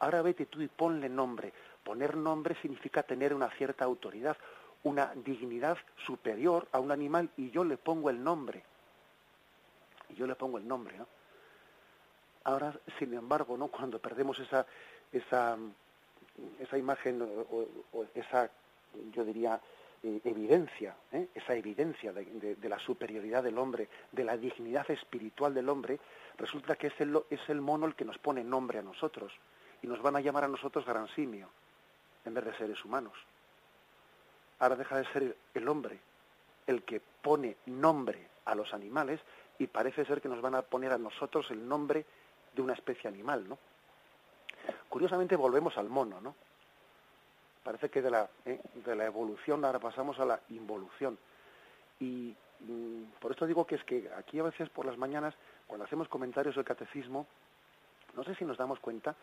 Ahora 0.00 0.22
vete 0.22 0.46
tú 0.46 0.60
y 0.60 0.68
ponle 0.68 1.08
nombre. 1.08 1.52
Poner 1.84 2.16
nombre 2.16 2.56
significa 2.60 3.02
tener 3.02 3.32
una 3.32 3.50
cierta 3.50 3.84
autoridad, 3.84 4.36
una 4.82 5.12
dignidad 5.14 5.78
superior 6.04 6.66
a 6.72 6.80
un 6.80 6.90
animal 6.90 7.30
y 7.36 7.50
yo 7.50 7.64
le 7.64 7.76
pongo 7.76 8.10
el 8.10 8.22
nombre. 8.22 8.64
Y 10.08 10.14
yo 10.14 10.26
le 10.26 10.34
pongo 10.34 10.58
el 10.58 10.66
nombre, 10.66 10.98
¿no? 10.98 11.06
Ahora, 12.44 12.78
sin 12.98 13.14
embargo, 13.14 13.56
¿no? 13.56 13.68
Cuando 13.68 13.98
perdemos 13.98 14.38
esa, 14.38 14.66
esa, 15.12 15.56
esa 16.58 16.78
imagen 16.78 17.22
o, 17.22 18.04
esa, 18.14 18.50
yo 19.12 19.24
diría, 19.24 19.60
eh, 20.02 20.20
evidencia, 20.24 20.94
¿eh? 21.12 21.28
esa 21.34 21.54
evidencia 21.54 22.12
de, 22.12 22.56
la 22.68 22.78
superioridad 22.78 23.42
del 23.42 23.56
hombre, 23.56 23.88
de 24.12 24.24
la 24.24 24.36
dignidad 24.36 24.90
espiritual 24.90 25.54
del 25.54 25.68
hombre, 25.70 25.98
resulta 26.36 26.76
que 26.76 26.88
es 26.88 27.00
el, 27.00 27.18
es 27.30 27.40
el 27.48 27.62
mono 27.62 27.86
el 27.86 27.94
que 27.94 28.04
nos 28.04 28.18
pone 28.18 28.44
nombre 28.44 28.78
a 28.78 28.82
nosotros 28.82 29.32
y 29.82 29.86
nos 29.86 30.02
van 30.02 30.16
a 30.16 30.20
llamar 30.20 30.44
a 30.44 30.48
nosotros 30.48 30.84
gran 30.84 31.08
simio 31.08 31.48
en 32.24 32.34
vez 32.34 32.44
de 32.44 32.54
seres 32.56 32.84
humanos. 32.84 33.14
Ahora 34.58 34.76
deja 34.76 34.98
de 34.98 35.06
ser 35.12 35.36
el 35.54 35.68
hombre 35.68 35.98
el 36.66 36.82
que 36.82 37.00
pone 37.00 37.56
nombre 37.64 38.28
a 38.44 38.54
los 38.54 38.74
animales 38.74 39.20
y 39.58 39.66
parece 39.68 40.04
ser 40.04 40.20
que 40.20 40.28
nos 40.28 40.42
van 40.42 40.54
a 40.54 40.62
poner 40.62 40.92
a 40.92 40.98
nosotros 40.98 41.50
el 41.50 41.66
nombre 41.66 42.04
de 42.54 42.62
una 42.62 42.74
especie 42.74 43.08
animal, 43.08 43.48
¿no? 43.48 43.58
Curiosamente 44.88 45.36
volvemos 45.36 45.76
al 45.78 45.88
mono, 45.88 46.20
¿no? 46.20 46.34
Parece 47.64 47.88
que 47.88 48.02
de 48.02 48.10
la, 48.10 48.28
¿eh? 48.44 48.60
de 48.74 48.94
la 48.94 49.06
evolución 49.06 49.64
ahora 49.64 49.78
pasamos 49.78 50.20
a 50.20 50.26
la 50.26 50.40
involución. 50.50 51.18
Y 51.98 52.36
mm, 52.60 53.04
por 53.18 53.32
esto 53.32 53.46
digo 53.46 53.66
que 53.66 53.76
es 53.76 53.84
que 53.84 54.10
aquí 54.16 54.38
a 54.38 54.44
veces 54.44 54.68
por 54.68 54.84
las 54.84 54.98
mañanas, 54.98 55.34
cuando 55.66 55.86
hacemos 55.86 56.08
comentarios 56.08 56.54
del 56.54 56.64
catecismo, 56.64 57.26
no 58.14 58.22
sé 58.22 58.34
si 58.34 58.44
nos 58.44 58.58
damos 58.58 58.78
cuenta 58.80 59.16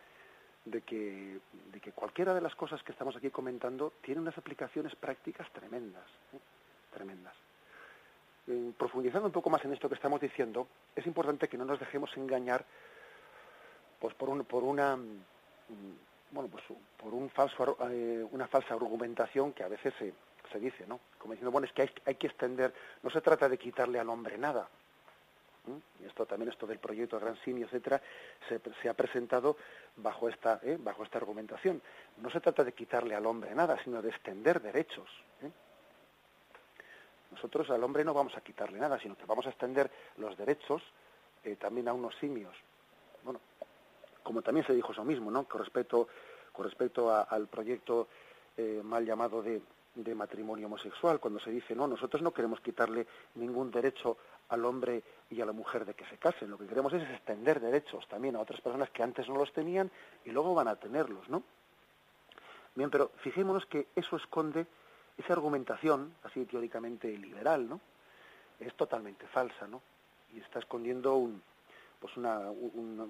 de 0.64 0.82
que, 0.82 1.38
de 1.72 1.80
que 1.80 1.92
cualquiera 1.92 2.34
de 2.34 2.40
las 2.40 2.54
cosas 2.56 2.82
que 2.82 2.92
estamos 2.92 3.16
aquí 3.16 3.30
comentando 3.30 3.92
tiene 4.02 4.20
unas 4.20 4.36
aplicaciones 4.36 4.94
prácticas 4.96 5.48
tremendas, 5.52 6.06
¿eh? 6.34 6.38
tremendas. 6.92 7.34
Eh, 8.48 8.72
profundizando 8.76 9.26
un 9.26 9.32
poco 9.32 9.50
más 9.50 9.64
en 9.64 9.72
esto 9.72 9.88
que 9.88 9.94
estamos 9.94 10.20
diciendo, 10.20 10.66
es 10.96 11.06
importante 11.06 11.46
que 11.46 11.56
no 11.56 11.64
nos 11.64 11.78
dejemos 11.78 12.10
engañar 12.16 12.64
pues 14.00 14.14
por, 14.14 14.28
un, 14.28 14.44
por 14.44 14.64
una 14.64 14.96
mm, 14.96 15.12
bueno 16.32 16.48
pues 16.48 16.64
por 16.96 17.14
un 17.14 17.30
falso 17.30 17.76
eh, 17.90 18.26
una 18.32 18.48
falsa 18.48 18.74
argumentación 18.74 19.52
que 19.52 19.62
a 19.62 19.68
veces 19.68 19.94
se, 19.98 20.12
dice 20.58 20.86
no 20.86 21.00
como 21.18 21.32
diciendo 21.32 21.50
bueno 21.50 21.66
es 21.66 21.72
que 21.72 21.90
hay, 22.04 22.14
que 22.16 22.26
extender 22.26 22.74
no 23.02 23.10
se 23.10 23.20
trata 23.20 23.48
de 23.48 23.56
quitarle 23.56 23.98
al 23.98 24.08
hombre 24.08 24.36
nada 24.36 24.68
y 26.00 26.04
esto 26.04 26.26
también 26.26 26.50
esto 26.50 26.66
del 26.66 26.78
proyecto 26.78 27.20
Gran 27.20 27.36
Simio 27.36 27.66
etcétera 27.66 28.02
se, 28.48 28.88
ha 28.88 28.94
presentado 28.94 29.56
bajo 29.96 30.28
esta 30.28 30.60
¿eh? 30.64 30.76
bajo 30.78 31.04
esta 31.04 31.18
argumentación. 31.18 31.80
No 32.16 32.30
se 32.30 32.40
trata 32.40 32.64
de 32.64 32.72
quitarle 32.72 33.14
al 33.14 33.24
hombre 33.26 33.54
nada 33.54 33.78
sino 33.84 34.02
de 34.02 34.10
extender 34.10 34.60
derechos 34.60 35.08
¿eh? 35.42 35.50
nosotros 37.30 37.70
al 37.70 37.82
hombre 37.84 38.04
no 38.04 38.12
vamos 38.12 38.36
a 38.36 38.40
quitarle 38.40 38.78
nada 38.78 38.98
sino 38.98 39.16
que 39.16 39.24
vamos 39.24 39.46
a 39.46 39.50
extender 39.50 39.90
los 40.16 40.36
derechos 40.36 40.82
también 41.58 41.88
a 41.88 41.92
unos 41.92 42.14
simios. 42.16 42.54
Bueno 43.24 43.40
como 44.32 44.40
también 44.40 44.66
se 44.66 44.72
dijo 44.72 44.92
eso 44.92 45.04
mismo, 45.04 45.30
¿no? 45.30 45.44
Con 45.44 45.60
respecto, 45.60 46.08
con 46.52 46.64
respecto 46.64 47.14
al 47.14 47.48
proyecto 47.48 48.08
eh, 48.56 48.80
mal 48.82 49.04
llamado 49.04 49.42
de, 49.42 49.60
matrimonio 50.14 50.68
homosexual, 50.68 51.20
cuando 51.20 51.38
se 51.38 51.50
dice, 51.50 51.76
no, 51.76 51.86
nosotros 51.86 52.22
no 52.22 52.32
queremos 52.32 52.62
quitarle 52.62 53.06
ningún 53.34 53.70
derecho 53.70 54.16
al 54.48 54.64
hombre 54.64 55.02
y 55.28 55.38
a 55.42 55.44
la 55.44 55.52
mujer 55.52 55.84
de 55.84 55.92
que 55.92 56.06
se 56.06 56.16
casen, 56.16 56.48
lo 56.48 56.56
que 56.56 56.66
queremos 56.66 56.94
es 56.94 57.02
extender 57.02 57.60
derechos 57.60 58.08
también 58.08 58.36
a 58.36 58.40
otras 58.40 58.62
personas 58.62 58.88
que 58.88 59.02
antes 59.02 59.28
no 59.28 59.36
los 59.36 59.52
tenían 59.52 59.90
y 60.24 60.30
luego 60.30 60.54
van 60.54 60.68
a 60.68 60.76
tenerlos, 60.76 61.28
¿no? 61.28 61.42
Bien, 62.74 62.88
pero 62.88 63.10
fijémonos 63.18 63.66
que 63.66 63.88
eso 63.94 64.16
esconde, 64.16 64.66
esa 65.18 65.34
argumentación, 65.34 66.14
así 66.22 66.46
teóricamente 66.46 67.08
liberal, 67.18 67.68
¿no? 67.68 67.80
Es 68.58 68.74
totalmente 68.76 69.26
falsa, 69.26 69.66
¿no? 69.66 69.82
Y 70.32 70.40
está 70.40 70.58
escondiendo 70.58 71.16
un, 71.16 71.42
pues 72.02 72.16
una, 72.16 72.50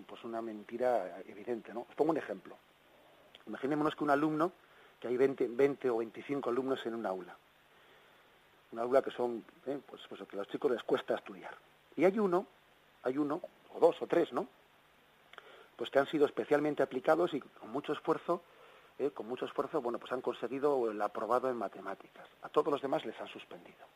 pues 0.06 0.22
una 0.22 0.42
mentira 0.42 1.22
evidente. 1.26 1.72
¿no? 1.72 1.86
Os 1.88 1.94
pongo 1.96 2.10
un 2.10 2.18
ejemplo. 2.18 2.54
Imaginémonos 3.46 3.96
que 3.96 4.04
un 4.04 4.10
alumno, 4.10 4.52
que 5.00 5.08
hay 5.08 5.16
20, 5.16 5.48
20 5.48 5.88
o 5.88 5.96
25 5.96 6.50
alumnos 6.50 6.84
en 6.84 6.94
un 6.94 7.06
aula. 7.06 7.34
Un 8.70 8.78
aula 8.78 9.00
que 9.00 9.10
son, 9.10 9.42
¿eh? 9.66 9.80
pues, 9.88 10.02
pues 10.10 10.20
que 10.28 10.36
a 10.36 10.40
los 10.40 10.48
chicos 10.48 10.70
les 10.70 10.82
cuesta 10.82 11.14
estudiar. 11.14 11.56
Y 11.96 12.04
hay 12.04 12.18
uno, 12.18 12.46
hay 13.02 13.16
uno, 13.16 13.40
o 13.74 13.80
dos 13.80 14.00
o 14.02 14.06
tres, 14.06 14.30
¿no? 14.34 14.46
Pues 15.76 15.88
que 15.88 15.98
han 15.98 16.06
sido 16.06 16.26
especialmente 16.26 16.82
aplicados 16.82 17.32
y 17.32 17.40
con 17.40 17.70
mucho 17.70 17.94
esfuerzo, 17.94 18.42
¿eh? 18.98 19.10
con 19.10 19.26
mucho 19.26 19.46
esfuerzo, 19.46 19.80
bueno, 19.80 19.98
pues 19.98 20.12
han 20.12 20.20
conseguido 20.20 20.90
el 20.90 21.00
aprobado 21.00 21.48
en 21.48 21.56
matemáticas. 21.56 22.28
A 22.42 22.50
todos 22.50 22.70
los 22.70 22.82
demás 22.82 23.06
les 23.06 23.18
han 23.18 23.28
suspendido. 23.28 23.86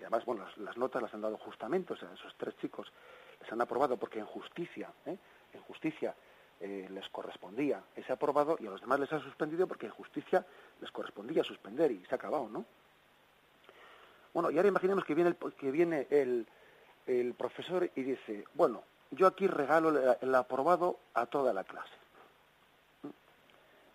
Y 0.00 0.04
además, 0.04 0.24
bueno, 0.24 0.46
las, 0.56 0.76
notas 0.78 1.02
las 1.02 1.14
han 1.14 1.20
dado 1.20 1.36
justamente, 1.36 1.92
o 1.92 1.96
sea, 1.96 2.08
esos 2.12 2.34
tres 2.36 2.56
chicos 2.56 2.90
se 3.46 3.54
han 3.54 3.60
aprobado 3.60 3.96
porque 3.96 4.18
en 4.18 4.26
justicia, 4.26 4.92
¿eh? 5.06 5.16
en 5.52 5.60
justicia 5.62 6.14
eh, 6.60 6.88
les 6.90 7.08
correspondía 7.08 7.82
ese 7.96 8.12
aprobado 8.12 8.56
y 8.60 8.66
a 8.66 8.70
los 8.70 8.80
demás 8.80 9.00
les 9.00 9.12
ha 9.12 9.20
suspendido 9.20 9.66
porque 9.66 9.86
en 9.86 9.92
justicia 9.92 10.44
les 10.80 10.90
correspondía 10.90 11.42
suspender 11.42 11.90
y 11.90 12.04
se 12.04 12.14
ha 12.14 12.16
acabado, 12.16 12.48
¿no? 12.48 12.64
Bueno, 14.32 14.50
y 14.50 14.56
ahora 14.56 14.68
imaginemos 14.68 15.04
que 15.04 15.14
viene 15.14 15.30
el, 15.30 15.54
que 15.54 15.70
viene 15.70 16.06
el, 16.10 16.46
el 17.06 17.34
profesor 17.34 17.90
y 17.94 18.02
dice, 18.02 18.44
bueno, 18.54 18.82
yo 19.12 19.26
aquí 19.26 19.46
regalo 19.46 20.16
el, 20.20 20.34
aprobado 20.34 20.98
a 21.14 21.26
toda 21.26 21.52
la 21.52 21.64
clase. 21.64 21.92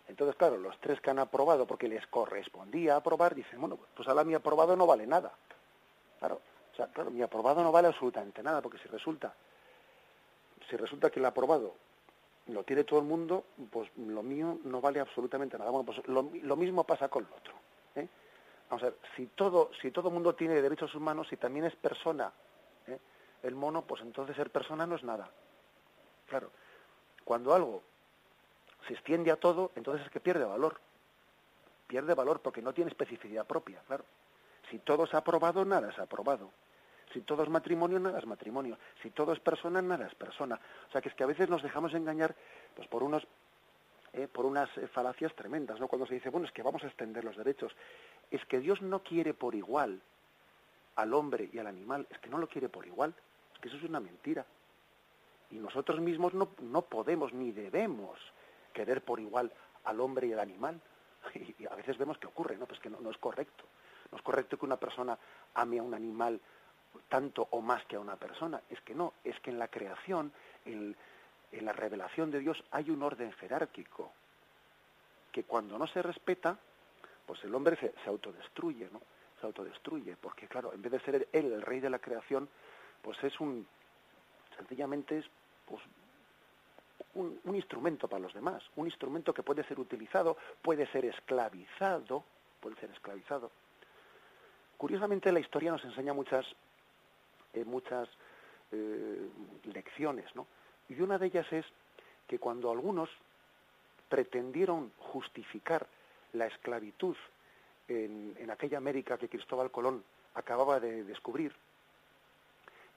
Entonces, 0.08 0.36
claro, 0.36 0.58
los 0.58 0.80
tres 0.80 1.02
que 1.02 1.10
han 1.10 1.20
aprobado 1.20 1.66
porque 1.66 1.88
les 1.88 2.06
correspondía 2.08 2.96
aprobar, 2.96 3.36
dicen, 3.36 3.60
bueno, 3.60 3.78
pues 3.96 4.08
ahora 4.08 4.24
mi 4.24 4.36
aprobado 4.36 4.76
no 4.76 4.86
vale 4.86 5.06
nada. 5.06 5.34
Claro, 6.20 6.42
sea, 6.78 6.88
claro, 6.88 7.12
mi 7.12 7.22
aprobado 7.22 7.64
no 7.64 7.72
vale 7.72 7.88
absolutamente 7.88 8.44
nada, 8.44 8.62
porque 8.62 8.78
si 8.78 8.88
resulta, 8.88 9.34
si 10.70 10.78
resulta 10.78 11.10
que 11.10 11.20
el 11.20 11.26
aprobado 11.26 11.76
lo 12.48 12.64
tiene 12.64 12.84
todo 12.84 13.00
el 13.00 13.06
mundo, 13.06 13.46
pues 13.72 13.90
lo 13.98 14.24
mío 14.24 14.60
no 14.64 14.80
vale 14.80 15.00
absolutamente 15.00 15.58
nada. 15.58 15.72
Bueno, 15.72 15.86
pues 15.86 16.08
lo, 16.08 16.56
mismo 16.56 16.84
pasa 16.86 17.10
con 17.10 17.24
lo 17.30 17.36
otro. 17.36 17.54
¿eh? 17.96 18.08
Vamos 18.70 18.84
a 18.84 18.86
ver, 18.88 18.98
si 19.16 19.28
todo, 19.28 19.72
si 19.82 19.92
todo 19.92 20.10
el 20.10 20.14
mundo 20.14 20.36
tiene 20.36 20.62
derechos 20.62 20.94
humanos, 20.96 21.28
si 21.30 21.38
también 21.38 21.66
es 21.66 21.76
persona 21.76 22.32
¿eh? 22.88 23.00
el 23.44 23.56
mono, 23.56 23.82
pues 23.82 24.02
entonces 24.02 24.36
ser 24.36 24.52
persona 24.52 24.86
no 24.86 24.96
es 24.96 25.04
nada. 25.04 25.30
Claro, 26.28 26.52
cuando 27.24 27.54
algo 27.54 27.84
se 28.88 28.94
extiende 28.94 29.32
a 29.32 29.38
todo, 29.38 29.72
entonces 29.76 30.06
es 30.06 30.12
que 30.12 30.20
pierde 30.20 30.46
valor. 30.46 30.80
Pierde 31.88 32.14
valor 32.14 32.42
porque 32.42 32.62
no 32.62 32.74
tiene 32.74 32.92
especificidad 32.92 33.46
propia, 33.46 33.82
claro. 33.88 34.06
Si 34.70 34.80
todo 34.80 35.06
es 35.06 35.14
aprobado, 35.14 35.64
nada 35.66 35.90
es 35.90 36.00
aprobado. 36.00 36.52
Si 37.14 37.22
todo 37.22 37.44
es 37.44 37.50
matrimonio, 37.50 38.00
nada 38.00 38.20
es 38.20 38.26
matrimonio. 38.26 38.78
Si 39.02 39.12
todo 39.12 39.34
es 39.34 39.40
persona, 39.40 39.82
nada 39.82 40.08
es 40.08 40.16
persona. 40.16 40.60
O 40.88 40.92
sea 40.92 41.02
que 41.02 41.10
es 41.10 41.16
que 41.16 41.24
a 41.24 41.28
veces 41.28 41.50
nos 41.50 41.64
dejamos 41.64 41.94
engañar 41.94 42.36
pues 42.76 42.88
por 42.88 43.04
unos 43.04 43.26
eh, 44.14 44.28
por 44.28 44.46
unas 44.46 44.70
eh, 44.78 44.88
falacias 44.88 45.34
tremendas, 45.36 45.80
¿no? 45.80 45.88
Cuando 45.88 46.08
se 46.08 46.16
dice, 46.16 46.30
bueno, 46.30 46.48
es 46.48 46.54
que 46.54 46.64
vamos 46.64 46.84
a 46.84 46.88
extender 46.88 47.24
los 47.24 47.38
derechos. 47.38 47.76
Es 48.32 48.44
que 48.46 48.60
Dios 48.60 48.82
no 48.82 49.04
quiere 49.04 49.34
por 49.34 49.54
igual 49.54 50.02
al 50.96 51.14
hombre 51.14 51.50
y 51.54 51.60
al 51.60 51.68
animal, 51.68 52.08
es 52.10 52.18
que 52.20 52.30
no 52.30 52.38
lo 52.38 52.48
quiere 52.48 52.70
por 52.70 52.88
igual. 52.88 53.14
Es 53.54 53.60
que 53.60 53.68
eso 53.68 53.78
es 53.78 53.84
una 53.84 54.00
mentira. 54.00 54.46
Y 55.52 55.58
nosotros 55.58 56.00
mismos 56.00 56.34
no, 56.34 56.50
no 56.62 56.82
podemos 56.84 57.34
ni 57.34 57.52
debemos 57.52 58.20
querer 58.74 59.04
por 59.04 59.20
igual 59.20 59.52
al 59.84 60.00
hombre 60.02 60.28
y 60.28 60.34
al 60.34 60.40
animal. 60.40 60.82
Y, 61.60 61.66
a 61.66 61.76
veces 61.76 61.98
vemos 61.98 62.18
que 62.18 62.28
ocurre, 62.28 62.58
¿no? 62.58 62.66
Pues 62.66 62.80
que 62.80 62.90
no, 62.90 63.00
no 63.02 63.12
es 63.12 63.18
correcto. 63.18 63.66
No 64.12 64.18
es 64.18 64.24
correcto 64.24 64.58
que 64.58 64.66
una 64.66 64.78
persona 64.78 65.18
ame 65.54 65.80
a 65.80 65.84
un 65.84 65.94
animal 65.94 66.40
tanto 67.10 67.48
o 67.52 67.62
más 67.62 67.86
que 67.86 67.96
a 67.96 68.00
una 68.00 68.16
persona. 68.16 68.62
Es 68.70 68.82
que 68.82 68.96
no, 68.96 69.14
es 69.24 69.40
que 69.40 69.52
en 69.52 69.60
la 69.60 69.68
creación, 69.68 70.32
en, 70.66 70.96
la 71.52 71.74
revelación 71.74 72.30
de 72.32 72.40
Dios 72.40 72.64
hay 72.72 72.90
un 72.90 73.02
orden 73.04 73.32
jerárquico 73.34 74.12
que 75.32 75.44
cuando 75.44 75.78
no 75.78 75.88
se 75.88 76.02
respeta, 76.02 76.58
pues 77.26 77.44
el 77.44 77.54
hombre 77.54 77.78
se, 77.78 78.10
autodestruye, 78.10 78.90
¿no? 78.92 79.02
Se 79.40 79.46
autodestruye, 79.46 80.16
porque 80.18 80.48
claro, 80.48 80.74
en 80.74 80.82
vez 80.82 80.92
de 80.92 81.00
ser 81.00 81.28
él 81.32 81.54
el 81.54 81.62
rey 81.62 81.80
de 81.80 81.90
la 81.90 82.00
creación, 82.00 82.50
pues 83.02 83.24
es 83.24 83.40
un, 83.40 83.68
sencillamente 84.58 85.20
es 85.20 85.26
pues, 85.66 85.82
un, 87.14 87.40
un, 87.44 87.56
instrumento 87.56 88.08
para 88.08 88.22
los 88.22 88.34
demás, 88.34 88.64
un 88.76 88.88
instrumento 88.88 89.34
que 89.34 89.44
puede 89.44 89.64
ser 89.64 89.80
utilizado, 89.80 90.38
puede 90.62 90.88
ser 90.88 91.06
esclavizado, 91.06 92.24
puede 92.60 92.76
ser 92.78 92.90
esclavizado. 92.92 93.52
Curiosamente 94.78 95.32
la 95.32 95.40
historia 95.40 95.72
nos 95.72 95.84
enseña 95.84 96.14
muchas, 96.14 96.46
eh, 97.54 97.64
muchas 97.66 98.10
eh, 98.72 99.30
lecciones, 99.74 100.34
¿no? 100.36 100.48
Y 100.90 101.00
una 101.02 101.18
de 101.18 101.28
ellas 101.28 101.52
es 101.52 101.66
que 102.28 102.40
cuando 102.40 102.72
algunos 102.72 103.10
pretendieron 104.10 104.92
justificar 104.98 105.88
la 106.34 106.48
esclavitud 106.48 107.16
en, 107.88 108.50
aquella 108.50 108.78
América 108.78 109.18
que 109.18 109.30
Cristóbal 109.30 109.72
Colón 109.72 110.04
acababa 110.36 110.80
de 110.80 111.04
descubrir, 111.04 111.54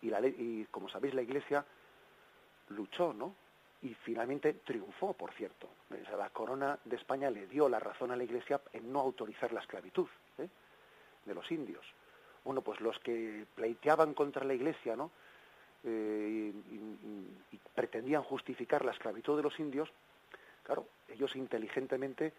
y, 0.03 0.11
la, 0.11 0.27
y 0.27 0.67
como 0.71 0.89
sabéis 0.89 1.15
la 1.15 1.23
Iglesia 1.23 1.65
luchó, 2.71 3.13
¿no? 3.13 3.35
Y 3.83 3.95
finalmente 3.95 4.55
triunfó, 4.55 5.15
por 5.15 5.33
cierto. 5.33 5.69
la 6.17 6.31
corona 6.31 6.79
de 6.85 6.97
España 6.97 7.31
le 7.31 7.47
dio 7.47 7.69
la 7.69 7.79
razón 7.79 8.11
a 8.11 8.17
la 8.17 8.25
Iglesia 8.25 8.61
en 8.73 8.93
no 8.93 9.01
autorizar 9.01 9.53
la 9.53 9.61
esclavitud 9.61 10.07
¿eh? 10.39 10.49
de 11.25 11.35
los 11.35 11.51
indios. 11.51 11.85
Bueno, 12.45 12.63
pues 12.63 12.81
los 12.81 12.99
que 13.01 13.47
pleiteaban 13.55 14.15
contra 14.15 14.45
la 14.45 14.55
Iglesia, 14.55 14.97
¿no? 14.97 15.11
Eh, 15.85 16.53
y, 16.71 17.59
pretendían 17.75 18.23
justificar 18.23 18.85
la 18.85 18.91
esclavitud 18.91 19.37
de 19.37 19.43
los 19.43 19.59
indios, 19.59 19.89
claro, 20.63 20.87
ellos 21.09 21.35
inteligentemente, 21.35 22.35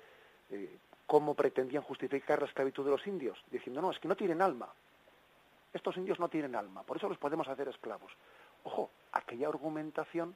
eh, 0.51 0.77
¿cómo 1.07 1.33
pretendían 1.33 1.81
justificar 1.81 2.39
la 2.39 2.47
esclavitud 2.47 2.85
de 2.85 2.91
los 2.91 3.07
indios? 3.07 3.43
Diciendo, 3.49 3.81
no, 3.81 3.89
es 3.89 3.97
que 3.97 4.07
no 4.07 4.15
tienen 4.15 4.41
alma. 4.41 4.69
Estos 5.73 5.97
indios 5.97 6.19
no 6.19 6.29
tienen 6.29 6.55
alma, 6.55 6.83
por 6.83 6.97
eso 6.97 7.09
los 7.09 7.17
podemos 7.17 7.47
hacer 7.47 7.67
esclavos. 7.69 8.11
Ojo, 8.63 8.91
aquella 9.13 9.47
argumentación 9.47 10.35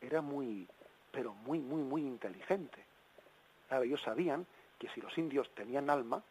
era 0.00 0.20
muy, 0.20 0.68
pero 1.10 1.32
muy, 1.34 1.58
muy, 1.58 1.82
muy 1.82 2.02
inteligente. 2.02 2.84
Claro, 3.68 3.84
ellos 3.84 4.02
sabían 4.02 4.46
que 4.78 4.88
si 4.90 5.00
los 5.00 5.16
indios 5.18 5.50
tenían 5.54 5.90
alma, 5.90 6.22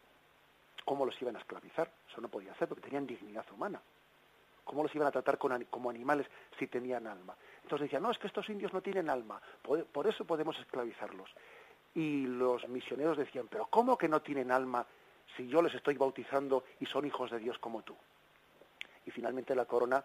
¿cómo 0.84 1.04
los 1.04 1.20
iban 1.20 1.36
a 1.36 1.38
esclavizar? 1.38 1.90
Eso 2.10 2.20
no 2.20 2.28
podía 2.28 2.52
hacer 2.52 2.68
porque 2.68 2.82
tenían 2.82 3.06
dignidad 3.06 3.44
humana. 3.52 3.80
¿Cómo 4.64 4.82
los 4.82 4.94
iban 4.94 5.08
a 5.08 5.10
tratar 5.10 5.38
como 5.38 5.90
animales 5.90 6.26
si 6.58 6.66
tenían 6.68 7.06
alma? 7.06 7.36
Entonces 7.62 7.86
decían, 7.86 8.02
no, 8.02 8.10
es 8.10 8.18
que 8.18 8.28
estos 8.28 8.48
indios 8.48 8.72
no 8.72 8.80
tienen 8.80 9.10
alma, 9.10 9.40
por 9.92 10.06
eso 10.06 10.24
podemos 10.24 10.58
esclavizarlos. 10.58 11.30
Y 11.94 12.26
los 12.26 12.66
misioneros 12.68 13.18
decían, 13.18 13.48
pero 13.48 13.66
¿cómo 13.66 13.98
que 13.98 14.08
no 14.08 14.22
tienen 14.22 14.50
alma 14.50 14.86
si 15.36 15.48
yo 15.48 15.60
les 15.62 15.74
estoy 15.74 15.96
bautizando 15.96 16.64
y 16.80 16.86
son 16.86 17.04
hijos 17.04 17.30
de 17.30 17.38
Dios 17.38 17.58
como 17.58 17.82
tú? 17.82 17.96
Y 19.04 19.10
finalmente 19.10 19.54
la 19.54 19.64
corona 19.64 20.04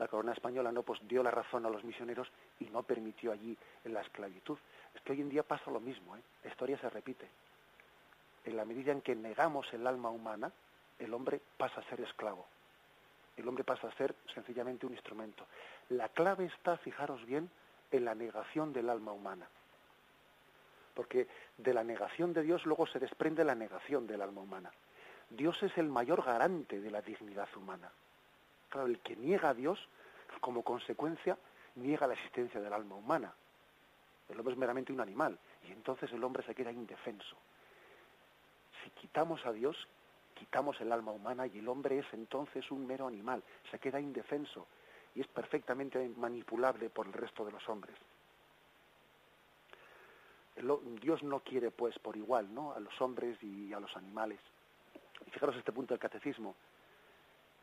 la 0.00 0.08
corona 0.08 0.32
española 0.32 0.72
no 0.72 0.82
pues 0.82 0.98
dio 1.06 1.22
la 1.22 1.30
razón 1.30 1.66
a 1.66 1.68
los 1.68 1.84
misioneros 1.84 2.32
y 2.58 2.64
no 2.70 2.82
permitió 2.82 3.32
allí 3.32 3.54
la 3.84 4.00
esclavitud. 4.00 4.56
Es 4.94 5.02
que 5.02 5.12
hoy 5.12 5.20
en 5.20 5.28
día 5.28 5.42
pasa 5.42 5.70
lo 5.70 5.78
mismo, 5.78 6.16
¿eh? 6.16 6.22
la 6.42 6.50
historia 6.50 6.78
se 6.78 6.88
repite. 6.88 7.28
En 8.44 8.56
la 8.56 8.64
medida 8.64 8.92
en 8.92 9.02
que 9.02 9.14
negamos 9.14 9.72
el 9.72 9.86
alma 9.86 10.10
humana, 10.10 10.52
el 10.98 11.12
hombre 11.14 11.40
pasa 11.56 11.80
a 11.80 11.84
ser 11.84 12.00
esclavo. 12.00 12.46
El 13.36 13.48
hombre 13.48 13.64
pasa 13.64 13.88
a 13.88 13.96
ser 13.96 14.14
sencillamente 14.34 14.86
un 14.86 14.92
instrumento. 14.92 15.46
La 15.90 16.08
clave 16.08 16.46
está, 16.46 16.76
fijaros 16.76 17.24
bien, 17.24 17.50
en 17.90 18.04
la 18.04 18.14
negación 18.14 18.72
del 18.72 18.90
alma 18.90 19.12
humana. 19.12 19.48
Porque 20.94 21.26
de 21.56 21.74
la 21.74 21.84
negación 21.84 22.32
de 22.32 22.42
Dios 22.42 22.66
luego 22.66 22.86
se 22.86 22.98
desprende 22.98 23.44
la 23.44 23.54
negación 23.54 24.06
del 24.06 24.22
alma 24.22 24.42
humana. 24.42 24.70
Dios 25.30 25.62
es 25.62 25.76
el 25.78 25.88
mayor 25.88 26.24
garante 26.24 26.80
de 26.80 26.90
la 26.90 27.02
dignidad 27.02 27.48
humana. 27.56 27.90
Claro, 28.68 28.88
el 28.88 28.98
que 29.00 29.16
niega 29.16 29.50
a 29.50 29.54
Dios, 29.54 29.78
como 30.40 30.62
consecuencia, 30.62 31.38
niega 31.76 32.06
la 32.06 32.14
existencia 32.14 32.60
del 32.60 32.72
alma 32.72 32.96
humana. 32.96 33.32
El 34.28 34.38
hombre 34.38 34.54
es 34.54 34.58
meramente 34.58 34.92
un 34.92 35.00
animal 35.00 35.38
y 35.68 35.72
entonces 35.72 36.12
el 36.12 36.22
hombre 36.22 36.44
se 36.44 36.54
queda 36.54 36.70
indefenso. 36.70 37.36
Si 38.84 38.90
quitamos 38.90 39.44
a 39.46 39.52
Dios, 39.52 39.76
quitamos 40.34 40.80
el 40.80 40.92
alma 40.92 41.12
humana 41.12 41.46
y 41.46 41.58
el 41.58 41.68
hombre 41.68 41.98
es 41.98 42.06
entonces 42.12 42.70
un 42.70 42.86
mero 42.86 43.06
animal, 43.06 43.42
se 43.70 43.78
queda 43.78 44.00
indefenso 44.00 44.66
y 45.14 45.20
es 45.20 45.26
perfectamente 45.26 46.08
manipulable 46.16 46.88
por 46.90 47.06
el 47.06 47.12
resto 47.12 47.44
de 47.44 47.52
los 47.52 47.68
hombres. 47.68 47.96
Dios 51.00 51.22
no 51.22 51.40
quiere 51.40 51.70
pues 51.70 51.98
por 51.98 52.16
igual 52.16 52.52
¿no? 52.52 52.72
a 52.72 52.80
los 52.80 53.00
hombres 53.00 53.42
y 53.42 53.72
a 53.72 53.80
los 53.80 53.96
animales. 53.96 54.40
Y 55.26 55.30
fijaros 55.30 55.56
este 55.56 55.72
punto 55.72 55.94
del 55.94 56.00
catecismo. 56.00 56.54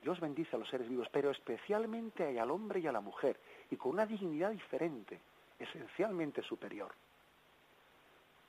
Dios 0.01 0.19
bendice 0.19 0.55
a 0.55 0.59
los 0.59 0.69
seres 0.69 0.87
vivos, 0.87 1.07
pero 1.11 1.31
especialmente 1.31 2.39
al 2.39 2.51
hombre 2.51 2.79
y 2.79 2.87
a 2.87 2.91
la 2.91 3.01
mujer, 3.01 3.39
y 3.69 3.75
con 3.75 3.91
una 3.91 4.05
dignidad 4.05 4.51
diferente, 4.51 5.19
esencialmente 5.59 6.41
superior. 6.43 6.93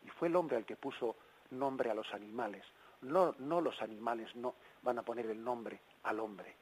Y 0.04 0.11
fue 0.11 0.28
el 0.28 0.37
hombre 0.37 0.59
el 0.59 0.64
que 0.64 0.76
puso 0.76 1.16
nombre 1.50 1.90
a 1.90 1.94
los 1.94 2.12
animales. 2.12 2.64
No, 3.02 3.34
no 3.38 3.61
los 3.61 3.80
animales 3.80 4.34
no 4.34 4.54
van 4.82 4.98
a 4.98 5.02
poner 5.02 5.26
el 5.26 5.42
nombre 5.42 5.80
al 6.02 6.20
hombre. 6.20 6.54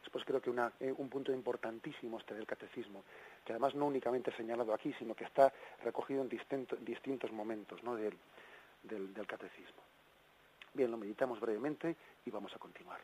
Después 0.00 0.24
creo 0.24 0.40
que 0.40 0.50
eh, 0.80 0.94
un 0.96 1.08
punto 1.08 1.32
importantísimo 1.32 2.18
este 2.18 2.34
del 2.34 2.46
catecismo, 2.46 3.04
que 3.44 3.52
además 3.52 3.74
no 3.74 3.86
únicamente 3.86 4.32
señalado 4.32 4.72
aquí, 4.72 4.92
sino 4.98 5.14
que 5.14 5.24
está 5.24 5.52
recogido 5.84 6.22
en 6.22 6.28
distintos 6.28 7.30
momentos 7.32 7.80
del 8.82 9.26
catecismo. 9.26 9.82
Bien, 10.72 10.90
lo 10.90 10.96
meditamos 10.96 11.40
brevemente 11.40 11.96
y 12.24 12.30
vamos 12.30 12.54
a 12.54 12.58
continuar. 12.58 13.00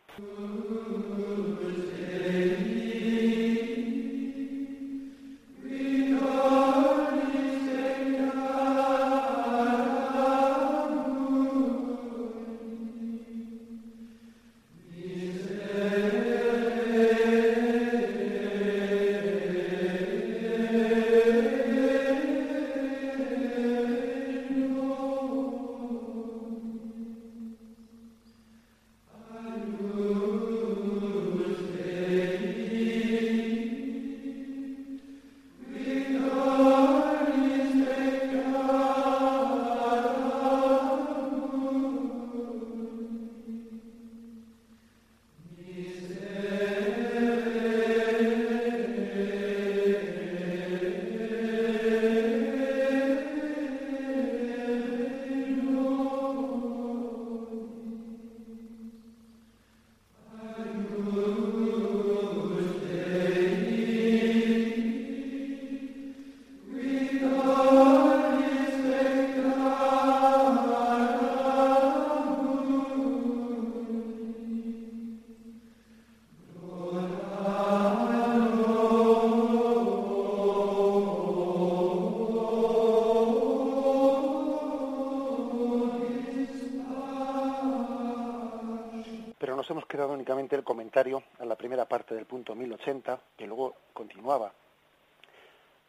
A 91.38 91.44
la 91.44 91.56
primera 91.56 91.87
parte 91.87 92.14
del 92.14 92.25
punto 92.25 92.54
1080, 92.54 93.21
que 93.37 93.46
luego 93.46 93.75
continuaba, 93.92 94.52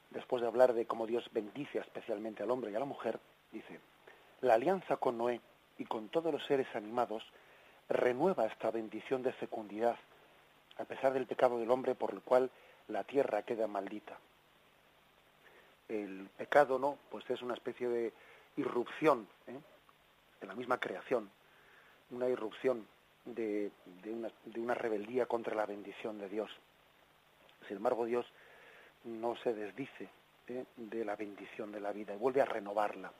después 0.09 0.41
de 0.41 0.47
hablar 0.47 0.73
de 0.73 0.88
cómo 0.88 1.05
Dios 1.05 1.30
bendice 1.32 1.78
especialmente 1.78 2.41
al 2.41 2.49
hombre 2.49 2.71
y 2.71 2.75
a 2.75 2.80
la 2.80 2.86
mujer, 2.86 3.19
dice, 3.51 3.80
la 4.41 4.55
alianza 4.55 4.97
con 4.97 5.17
Noé 5.17 5.41
y 5.78 5.86
con 5.86 6.09
todos 6.09 6.34
los 6.34 6.43
seres 6.45 6.67
animados 6.75 7.23
renueva 7.88 8.47
esta 8.47 8.71
bendición 8.71 9.21
de 9.21 9.32
fecundidad, 9.34 9.97
a 10.78 10.86
pesar 10.86 11.13
del 11.13 11.28
pecado 11.28 11.59
del 11.59 11.69
hombre 11.69 11.93
por 11.93 12.13
el 12.13 12.21
cual 12.21 12.49
la 12.88 13.03
tierra 13.03 13.43
queda 13.43 13.67
maldita. 13.67 14.17
El 15.88 16.30
pecado, 16.36 16.80
¿no? 16.80 16.97
Pues 17.11 17.30
es 17.30 17.43
una 17.43 17.53
especie 17.53 17.88
de 17.88 18.13
irrupción 18.55 19.28
¿eh? 19.45 19.59
de 20.41 20.47
la 20.47 20.55
misma 20.55 20.80
creación, 20.80 21.30
una 22.09 22.28
irrupción 22.28 22.88
de, 23.36 23.71
una, 24.55 24.73
rebeldía 24.73 25.25
contra 25.25 25.55
la 25.55 25.65
bendición 25.65 26.17
de 26.19 26.30
Dios. 26.30 26.51
Sin 27.67 27.78
embargo, 27.78 28.05
Dios 28.05 28.25
no 29.03 29.36
se 29.38 29.53
desdice 29.53 30.09
¿eh? 30.47 30.65
de 30.75 31.05
la 31.05 31.15
bendición 31.15 31.71
de 31.71 31.80
la 31.80 31.91
vida 31.91 32.13
y 32.13 32.17
vuelve 32.17 32.41
a 32.41 32.45
renovarla. 32.45 33.11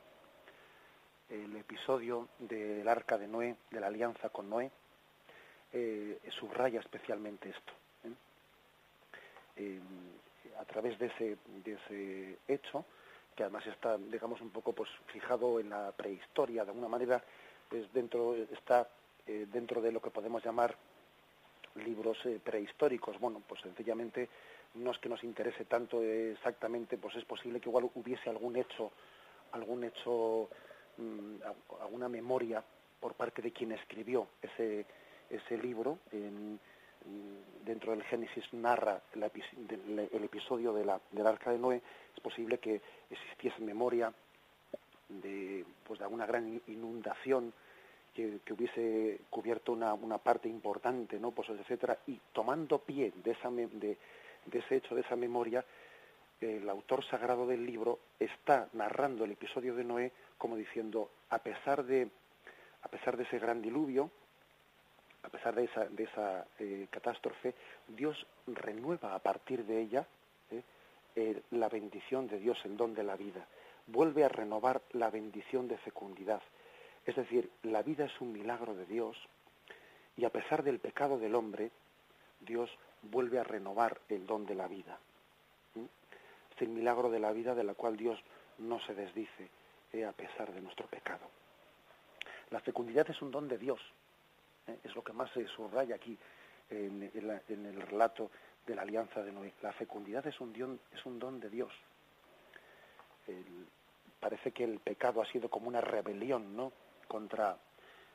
El 1.30 1.55
episodio 1.58 2.30
del 2.39 2.88
arca 2.88 3.18
de 3.18 3.28
Noé, 3.28 3.58
de 3.70 3.80
la 3.82 3.88
alianza 3.88 4.30
con 4.30 4.49
Noé, 4.49 4.72
subraya 6.39 6.80
especialmente 6.80 7.49
esto. 7.49 7.74
a 10.58 10.66
través 10.66 10.97
de 10.97 11.08
ese, 11.08 11.38
de 11.64 11.74
ese 11.74 12.38
hecho, 12.47 12.86
que 13.36 13.43
además 13.43 13.68
está, 13.68 13.97
digamos, 13.97 14.39
un 14.41 14.49
poco 14.49 14.74
pues 14.74 14.89
fijado 15.14 15.60
en 15.60 15.70
la 15.70 15.91
prehistoria, 15.91 16.64
de 16.64 16.72
alguna 16.72 16.88
manera, 16.88 17.22
es 17.72 17.91
dentro, 17.93 18.36
está 18.36 18.88
dentro 19.28 19.82
de 19.82 19.92
lo 19.92 20.02
que 20.02 20.10
podemos 20.10 20.44
llamar 20.44 20.76
libros 21.76 22.18
prehistóricos. 22.44 23.20
Bueno, 23.20 23.42
pues 23.48 23.62
sencillamente 23.62 24.30
no 24.76 24.92
es 24.92 24.98
que 25.00 25.10
nos 25.10 25.24
interese 25.24 25.66
tanto 25.66 26.02
exactamente, 26.04 26.98
pues 26.98 27.16
es 27.16 27.26
posible 27.26 27.60
que 27.60 27.70
igual 27.70 27.90
hubiese 27.96 28.30
algún 28.30 28.56
hecho, 28.56 28.92
algún 29.52 29.84
hecho, 29.84 30.50
mm, 30.98 31.36
alguna 31.82 32.10
memoria 32.10 32.64
por 33.00 33.14
parte 33.14 33.42
de 33.42 33.52
quien 33.52 33.72
escribió 33.72 34.28
ese, 34.42 34.86
ese 35.30 35.58
libro. 35.58 36.00
dentro 37.64 37.92
del 37.92 38.04
Génesis 38.04 38.46
narra 38.54 39.02
el, 39.14 39.24
episodio 40.24 40.74
de 40.74 40.84
la, 40.86 41.00
del 41.12 41.28
arca 41.28 41.52
de 41.52 41.60
Noé. 41.60 41.82
Es 42.16 42.22
posible 42.22 42.58
que 42.60 42.82
existiese 43.10 43.62
memoria 43.62 44.12
de, 45.10 45.66
pues 45.86 46.00
de 46.00 46.06
alguna 46.06 46.26
gran 46.26 46.62
inundación 46.68 47.54
que, 48.43 48.53
hubiese 48.53 49.20
cubierto 49.30 49.72
una, 49.72 49.93
una, 49.93 50.18
parte 50.18 50.49
importante, 50.49 51.20
¿no? 51.20 51.32
Pues 51.32 51.49
etcétera, 51.49 51.99
y 52.07 52.20
tomando 52.34 52.80
pie 52.80 53.13
de 53.24 53.32
esa 53.32 53.51
de, 53.51 53.97
ese 54.51 54.78
hecho, 54.78 54.95
de 54.95 55.01
esa 55.01 55.15
memoria, 55.15 55.63
el 56.41 56.68
autor 56.70 57.05
sagrado 57.05 57.45
del 57.45 57.65
libro 57.65 57.99
está 58.20 58.70
narrando 58.74 59.24
el 59.24 59.32
episodio 59.32 59.76
de 59.76 59.84
Noé 59.84 60.11
como 60.38 60.55
diciendo, 60.55 61.09
a 61.30 61.39
pesar 61.39 61.84
de, 61.84 62.09
a 62.82 62.88
pesar 62.88 63.18
de 63.18 63.24
ese 63.24 63.38
gran 63.39 63.61
diluvio, 63.61 64.09
a 65.24 65.30
pesar 65.30 65.53
de 65.55 65.65
esa, 65.65 65.86
de 65.86 66.03
esa 66.03 66.45
eh, 66.59 66.88
catástrofe, 66.89 67.53
Dios 67.88 68.26
renueva 68.47 69.13
a 69.13 69.20
partir 69.20 69.63
de 69.65 69.82
ella 69.82 70.07
eh, 70.51 70.63
eh, 71.15 71.41
la 71.51 71.70
bendición 71.70 72.28
de 72.28 72.39
Dios, 72.39 72.57
en 72.65 72.78
don 72.78 72.93
de 72.93 73.03
la 73.03 73.15
vida. 73.15 73.45
Vuelve 73.88 74.24
a 74.24 74.30
renovar 74.30 74.82
la 74.93 75.09
bendición 75.09 75.68
de 75.68 75.78
fecundidad. 75.78 76.41
Es 77.08 77.16
decir, 77.16 77.49
la 77.64 77.82
vida 77.82 78.05
es 78.05 78.22
un 78.22 78.34
milagro 78.34 78.76
de 78.76 78.86
Dios 78.86 79.18
y 80.18 80.26
a 80.26 80.30
pesar 80.30 80.62
del 80.62 80.80
pecado 80.80 81.18
del 81.18 81.36
hombre, 81.36 81.72
Dios 82.41 82.70
vuelve 83.01 83.39
a 83.39 83.45
renovar 83.45 84.01
el 84.10 84.28
don 84.28 84.45
de 84.45 84.55
la 84.55 84.68
vida. 84.68 84.99
Es 85.76 86.62
el 86.62 86.68
milagro 86.68 87.10
de 87.10 87.20
la 87.20 87.32
vida 87.32 87.55
de 87.55 87.64
la 87.64 87.76
cual 87.76 87.95
Dios 87.95 88.20
no 88.58 88.82
se 88.82 88.93
desdice 88.93 89.49
eh, 89.93 90.03
a 90.03 90.12
pesar 90.12 90.51
de 90.51 90.60
nuestro 90.60 90.86
pecado. 90.88 91.26
La 92.49 92.60
fecundidad 92.60 93.10
es 93.10 93.22
un 93.22 93.32
don 93.32 93.47
de 93.47 93.58
Dios, 93.58 93.80
¿eh? 94.68 94.78
es 94.84 94.93
lo 94.93 95.01
que 95.01 95.14
más 95.14 95.32
se 95.32 95.47
subraya 95.47 95.95
aquí 95.95 96.18
en, 96.70 97.10
el 97.47 97.82
relato 97.84 98.32
de 98.66 98.76
la 98.76 98.82
alianza 98.82 99.24
de 99.24 99.32
Noé. 99.32 99.53
La 99.62 99.72
fecundidad 99.72 100.28
es 100.28 100.41
un, 100.41 100.51
don, 100.51 100.78
es 100.93 101.05
un 101.05 101.20
don 101.20 101.39
de 101.39 101.49
Dios. 101.49 101.72
parece 104.20 104.51
que 104.51 104.66
el 104.66 104.80
pecado 104.80 105.22
ha 105.22 105.26
sido 105.32 105.47
como 105.47 105.70
una 105.70 105.80
rebelión 105.80 106.53
¿no? 106.53 106.74
Contra, 107.08 107.58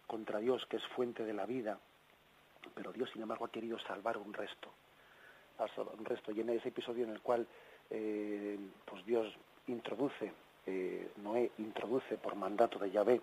contra 0.07 0.39
Dios, 0.39 0.67
que 0.67 0.77
es 0.77 0.87
fuente 0.89 1.25
de 1.25 1.33
la 1.33 1.47
vida, 1.47 1.79
pero 2.75 2.93
Dios, 2.93 3.11
sin 3.13 3.23
embargo, 3.23 3.45
ha 3.45 3.51
querido 3.51 3.79
salvar 3.81 4.17
un 4.19 4.33
resto. 4.33 4.71
Un 5.97 6.05
resto. 6.05 6.33
Y 6.33 6.41
en 6.41 6.51
ese 6.51 6.69
episodio 6.69 7.05
en 7.05 7.11
el 7.11 7.21
cual 7.21 7.47
eh, 7.91 8.59
pues 8.85 9.05
Dios 9.05 9.33
introduce, 9.69 10.33
eh, 10.67 11.11
Noé 11.17 11.51
introduce 11.59 12.17
por 12.17 12.35
mandato 12.35 12.79
de 12.79 12.91
Yahvé 12.91 13.21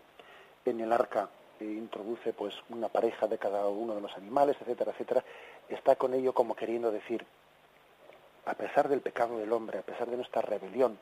en 0.64 0.80
el 0.80 0.92
arca, 0.94 1.30
eh, 1.60 1.66
introduce 1.66 2.34
pues 2.34 2.54
una 2.70 2.88
pareja 2.88 3.28
de 3.28 3.38
cada 3.38 3.68
uno 3.68 3.96
de 3.96 4.02
los 4.02 4.16
animales, 4.16 4.56
etcétera, 4.62 4.92
etcétera, 4.92 5.24
está 5.68 5.96
con 5.96 6.14
ello 6.14 6.34
como 6.34 6.56
queriendo 6.56 6.92
decir, 6.92 7.26
a 8.46 8.54
pesar 8.54 8.88
del 8.88 9.02
pecado 9.02 9.38
del 9.38 9.52
hombre, 9.52 9.80
a 9.80 9.84
pesar 9.84 10.10
de 10.10 10.18
nuestra 10.18 10.42
rebelión, 10.42 10.98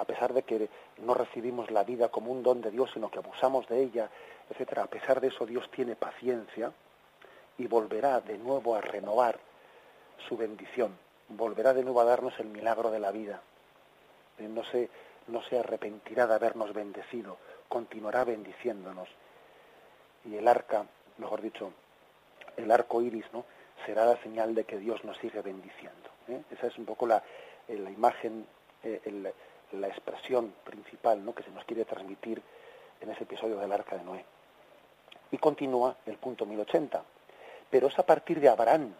a 0.00 0.04
pesar 0.06 0.32
de 0.32 0.42
que 0.42 0.70
no 1.02 1.12
recibimos 1.12 1.70
la 1.70 1.84
vida 1.84 2.08
como 2.08 2.32
un 2.32 2.42
don 2.42 2.62
de 2.62 2.70
Dios, 2.70 2.90
sino 2.94 3.10
que 3.10 3.18
abusamos 3.18 3.68
de 3.68 3.82
ella, 3.82 4.08
etcétera, 4.48 4.84
a 4.84 4.86
pesar 4.86 5.20
de 5.20 5.28
eso 5.28 5.44
Dios 5.44 5.70
tiene 5.70 5.94
paciencia, 5.94 6.72
y 7.58 7.66
volverá 7.66 8.22
de 8.22 8.38
nuevo 8.38 8.74
a 8.74 8.80
renovar 8.80 9.38
su 10.26 10.38
bendición, 10.38 10.96
volverá 11.28 11.74
de 11.74 11.82
nuevo 11.82 12.00
a 12.00 12.06
darnos 12.06 12.32
el 12.40 12.46
milagro 12.46 12.90
de 12.90 12.98
la 12.98 13.10
vida. 13.10 13.42
Eh, 14.38 14.48
no 14.48 14.64
se, 14.64 14.88
no 15.26 15.42
se 15.42 15.58
arrepentirá 15.58 16.26
de 16.26 16.34
habernos 16.34 16.72
bendecido, 16.72 17.36
continuará 17.68 18.24
bendiciéndonos. 18.24 19.10
Y 20.24 20.36
el 20.36 20.48
arca, 20.48 20.86
mejor 21.18 21.42
dicho, 21.42 21.74
el 22.56 22.70
arco 22.70 23.02
iris, 23.02 23.26
¿no? 23.34 23.44
será 23.84 24.06
la 24.06 24.16
señal 24.22 24.54
de 24.54 24.64
que 24.64 24.78
Dios 24.78 25.04
nos 25.04 25.18
sigue 25.18 25.42
bendiciendo. 25.42 26.08
¿eh? 26.28 26.42
Esa 26.50 26.68
es 26.68 26.78
un 26.78 26.86
poco 26.86 27.06
la, 27.06 27.22
eh, 27.68 27.76
la 27.76 27.90
imagen, 27.90 28.46
la 29.72 29.88
expresión 29.88 30.54
principal 30.64 31.24
¿no? 31.24 31.34
que 31.34 31.42
se 31.42 31.50
nos 31.50 31.64
quiere 31.64 31.84
transmitir 31.84 32.42
en 33.00 33.10
ese 33.10 33.24
episodio 33.24 33.56
del 33.58 33.72
arca 33.72 33.96
de 33.96 34.04
Noé. 34.04 34.24
Y 35.32 35.38
continúa 35.38 35.96
el 36.06 36.16
punto 36.16 36.44
1080 36.44 37.04
pero 37.70 37.86
es 37.86 37.98
a 37.98 38.04
partir 38.04 38.40
de 38.40 38.48
Abraham 38.48 38.92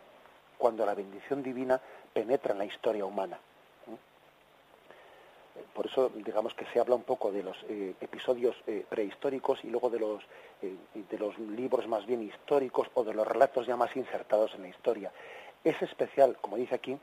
cuando 0.57 0.87
la 0.87 0.95
bendición 0.95 1.43
divina 1.43 1.81
penetra 2.13 2.53
en 2.53 2.59
la 2.59 2.65
historia 2.65 3.05
humana. 3.05 3.39
Por 5.75 5.87
eso, 5.87 6.11
digamos 6.15 6.55
que 6.55 6.65
se 6.67 6.81
habla 6.81 6.95
un 6.95 7.03
poco 7.03 7.33
de 7.33 7.43
los 7.43 7.57
eh, 7.69 7.95
episodios 8.01 8.57
eh, 8.67 8.85
prehistóricos 8.89 9.63
y 9.65 9.69
luego 9.69 9.91
de 9.91 9.99
los, 9.99 10.23
eh, 10.63 10.75
de 10.95 11.19
los 11.19 11.39
libros 11.39 11.87
más 11.87 12.07
bien 12.07 12.23
históricos 12.23 12.89
o 12.95 13.05
de 13.05 13.13
los 13.13 13.27
relatos 13.27 13.67
ya 13.67 13.77
más 13.77 13.95
insertados 13.97 14.55
en 14.55 14.63
la 14.63 14.69
historia. 14.69 15.13
Es 15.63 15.81
especial, 15.83 16.37
como 16.41 16.57
dice 16.57 16.75
aquí, 16.75 16.99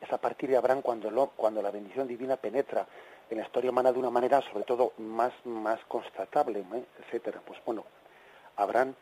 es 0.00 0.12
a 0.12 0.18
partir 0.18 0.50
de 0.50 0.56
Abraham 0.56 0.82
cuando, 0.82 1.62
la 1.62 1.70
bendición 1.70 2.08
divina 2.08 2.36
penetra 2.36 2.86
en 3.28 3.38
la 3.38 3.44
historia 3.44 3.70
humana 3.70 3.92
de 3.92 3.98
una 3.98 4.10
manera, 4.10 4.40
sobre 4.42 4.64
todo, 4.64 4.92
más, 4.98 5.32
más 5.44 5.78
constatable, 5.86 6.64
etcétera. 7.00 7.40
Pues 7.44 7.60
bueno, 7.64 7.84
Abraham 8.56 8.94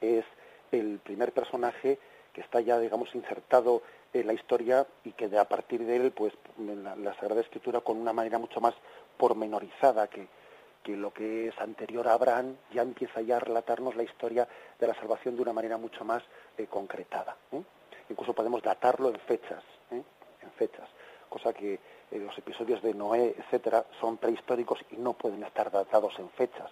es 0.00 0.24
el 0.70 0.98
primer 0.98 1.32
personaje 1.32 1.98
que 2.32 2.40
está 2.40 2.60
ya, 2.60 2.78
digamos, 2.78 3.14
insertado 3.14 3.82
en 4.12 4.26
la 4.26 4.32
historia 4.32 4.86
y 5.04 5.12
que 5.12 5.36
a 5.36 5.48
partir 5.48 5.84
de 5.84 5.96
él, 5.96 6.12
pues, 6.12 6.32
la, 6.58 6.96
la 6.96 7.14
Sagrada 7.14 7.40
Escritura 7.40 7.80
con 7.80 7.96
una 7.98 8.12
manera 8.12 8.38
mucho 8.38 8.60
más 8.60 8.74
pormenorizada 9.16 10.08
que, 10.08 10.28
que 10.82 10.96
lo 10.96 11.12
que 11.12 11.48
es 11.48 11.58
anterior 11.58 12.08
a 12.08 12.14
Abraham, 12.14 12.56
ya 12.72 12.82
empieza 12.82 13.20
ya 13.20 13.36
a 13.36 13.40
relatarnos 13.40 13.96
la 13.96 14.04
historia 14.04 14.48
de 14.78 14.86
la 14.86 14.94
salvación 14.94 15.36
de 15.36 15.42
una 15.42 15.52
manera 15.52 15.76
mucho 15.76 16.04
más 16.04 16.22
eh, 16.56 16.66
concretada. 16.66 17.36
¿eh? 17.52 17.62
Incluso 18.08 18.32
podemos 18.32 18.62
datarlo 18.62 19.10
en 19.10 19.20
fechas, 19.20 19.62
¿eh? 19.62 19.77
En 20.42 20.50
fechas, 20.52 20.88
cosa 21.28 21.52
que 21.52 21.78
los 22.10 22.36
episodios 22.38 22.82
de 22.82 22.94
Noé, 22.94 23.34
etcétera, 23.38 23.84
son 24.00 24.16
prehistóricos 24.16 24.80
y 24.90 24.96
no 24.96 25.12
pueden 25.12 25.42
estar 25.44 25.70
datados 25.70 26.18
en 26.18 26.30
fechas. 26.30 26.70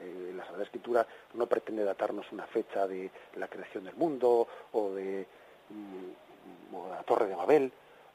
Eh, 0.00 0.32
la 0.34 0.44
Sagrada 0.44 0.64
Escritura 0.64 1.06
no 1.34 1.46
pretende 1.46 1.84
datarnos 1.84 2.32
una 2.32 2.46
fecha 2.46 2.86
de 2.86 3.10
la 3.34 3.48
creación 3.48 3.84
del 3.84 3.94
mundo 3.96 4.48
o 4.72 4.90
de, 4.92 5.26
mm, 5.68 6.88
la 6.88 7.02
Torre 7.02 7.26
de 7.26 7.34
Babel 7.34 7.70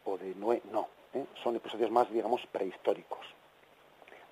o 0.05 0.17
de 0.17 0.33
Noé, 0.33 0.63
no, 0.71 0.87
¿eh? 1.13 1.25
son 1.43 1.55
episodios 1.55 1.91
más, 1.91 2.09
digamos, 2.11 2.41
prehistóricos. 2.51 3.25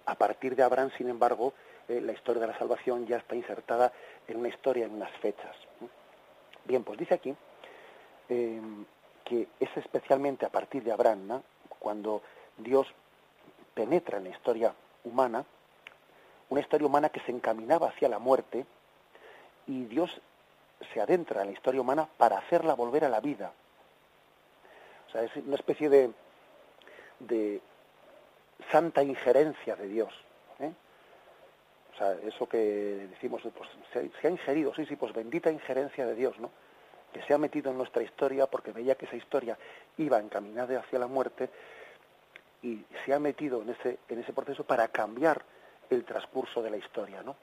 A 0.05 0.15
partir 0.15 0.55
de 0.55 0.63
Abraham, 0.63 0.89
sin 0.97 1.09
embargo, 1.09 1.53
eh, 1.88 2.01
la 2.01 2.13
historia 2.13 2.41
de 2.41 2.47
la 2.47 2.57
salvación 2.57 3.05
ya 3.05 3.17
está 3.17 3.36
insertada 3.36 3.93
en 4.28 4.38
una 4.38 4.49
historia, 4.49 4.86
en 4.86 4.95
unas 4.95 5.11
fechas. 5.17 5.55
Bien, 6.65 6.84
pues 6.84 6.97
dice 6.97 7.13
aquí 7.13 7.36
que 9.24 9.47
es 9.59 9.69
especialmente 9.78 10.45
a 10.45 10.49
partir 10.49 10.84
de 10.84 10.91
Abraham, 10.91 11.41
cuando 11.80 12.21
Dios 12.57 12.88
penetra 13.74 14.17
en 14.17 14.26
la 14.26 14.30
historia 14.30 14.74
humana, 15.03 15.45
una 16.49 16.61
historia 16.61 16.88
humana 16.88 17.09
que 17.09 17.19
se 17.21 17.32
encaminaba 17.32 17.89
hacia 17.89 18.09
la 18.09 18.19
muerte 18.19 18.65
y 19.67 19.86
Dios 19.86 20.21
se 20.93 21.01
adentra 21.01 21.41
en 21.41 21.47
la 21.47 21.53
historia 21.53 21.82
humana 21.82 22.07
para 22.17 22.38
hacerla 22.38 22.74
volver 22.74 23.05
a 23.05 23.09
la 23.09 23.19
vida. 23.19 23.51
O 25.07 25.11
sea, 25.11 25.24
es 25.24 25.36
una 25.38 25.55
especie 25.55 25.89
de, 25.89 26.11
de 27.19 27.61
santa 28.71 29.03
injerencia 29.03 29.76
de 29.76 29.88
Dios. 29.88 30.13
¿eh? 30.59 30.71
O 31.93 31.97
sea, 31.97 32.13
eso 32.24 32.47
que 32.47 33.07
decimos, 33.09 33.41
pues 33.55 33.69
se, 33.93 34.09
se, 34.19 34.28
ha 34.28 34.32
ingerido, 34.32 34.74
sí, 34.76 34.86
sí, 34.86 34.95
pues 34.95 35.13
bendita 35.13 35.51
injerencia 35.51 36.05
de 36.05 36.15
Dios, 36.15 36.38
¿no? 36.39 36.49
Que 37.14 37.22
se 37.24 37.34
ha 37.34 37.38
metido 37.38 37.72
en 37.72 37.78
nuestra 37.78 38.03
historia 38.03 38.47
porque 38.47 38.72
veía 38.72 38.95
que 38.95 39.05
esa 39.05 39.16
historia 39.16 39.57
iba 39.97 40.20
encaminada 40.20 40.80
hacia 40.80 40.99
la 40.99 41.07
muerte 41.07 41.49
y 42.61 42.84
se 43.05 43.14
ha 43.14 43.20
metido 43.20 43.61
en 43.61 43.70
ese, 43.70 43.99
en 44.09 44.20
ese 44.20 44.34
proceso 44.34 44.64
para 44.64 44.88
cambiar 44.88 45.43
el 45.89 46.03
transcurso 46.03 46.61
de 46.61 46.72
la 46.72 46.78
historia, 46.78 47.22
¿no? 47.22 47.36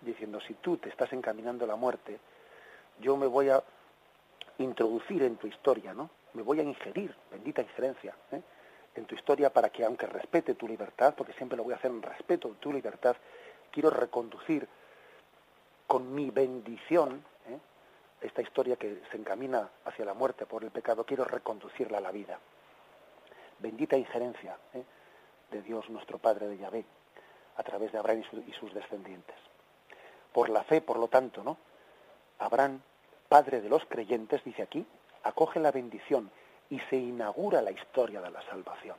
Diciendo, 0.00 0.40
si 0.40 0.54
tú 0.54 0.76
te 0.76 0.88
estás 0.88 1.12
encaminando 1.12 1.64
a 1.64 1.68
la 1.68 1.76
muerte, 1.76 2.18
yo 3.00 3.16
me 3.16 3.26
voy 3.26 3.48
a 3.48 3.62
introducir 4.58 5.22
en 5.22 5.36
tu 5.36 5.46
historia, 5.46 5.94
¿no? 5.94 6.10
Me 6.34 6.42
voy 6.42 6.60
a 6.60 6.62
ingerir, 6.62 7.14
bendita 7.30 7.62
injerencia, 7.62 8.14
¿eh? 8.32 8.42
en 8.96 9.04
tu 9.06 9.14
historia 9.14 9.52
para 9.52 9.70
que, 9.70 9.84
aunque 9.84 10.06
respete 10.06 10.54
tu 10.54 10.68
libertad, 10.68 11.14
porque 11.16 11.32
siempre 11.32 11.56
lo 11.56 11.64
voy 11.64 11.72
a 11.72 11.76
hacer 11.76 11.90
en 11.90 12.02
respeto 12.02 12.48
de 12.48 12.54
tu 12.54 12.72
libertad, 12.72 13.16
quiero 13.70 13.90
reconducir 13.90 14.68
con 15.86 16.14
mi 16.14 16.30
bendición. 16.30 17.24
Esta 18.24 18.40
historia 18.40 18.76
que 18.76 19.02
se 19.10 19.16
encamina 19.18 19.68
hacia 19.84 20.04
la 20.04 20.14
muerte 20.14 20.46
por 20.46 20.64
el 20.64 20.70
pecado, 20.70 21.04
quiero 21.04 21.24
reconducirla 21.24 21.98
a 21.98 22.00
la 22.00 22.10
vida. 22.10 22.38
Bendita 23.58 23.96
injerencia 23.96 24.56
¿eh? 24.72 24.82
de 25.50 25.62
Dios 25.62 25.88
nuestro 25.90 26.18
Padre 26.18 26.48
de 26.48 26.56
Yahvé 26.56 26.84
a 27.56 27.62
través 27.62 27.92
de 27.92 27.98
Abraham 27.98 28.22
y, 28.46 28.52
sus 28.52 28.72
descendientes. 28.72 29.36
Por 30.32 30.48
la 30.48 30.64
fe, 30.64 30.80
por 30.80 30.98
lo 30.98 31.08
tanto, 31.08 31.44
¿no? 31.44 31.58
Abraham, 32.38 32.80
padre 33.28 33.60
de 33.60 33.68
los 33.68 33.84
creyentes, 33.84 34.42
dice 34.42 34.62
aquí, 34.62 34.84
acoge 35.22 35.60
la 35.60 35.70
bendición 35.70 36.30
y 36.70 36.80
se 36.80 36.96
inaugura 36.96 37.62
la 37.62 37.70
historia 37.70 38.20
de 38.20 38.30
la 38.30 38.42
salvación. 38.42 38.96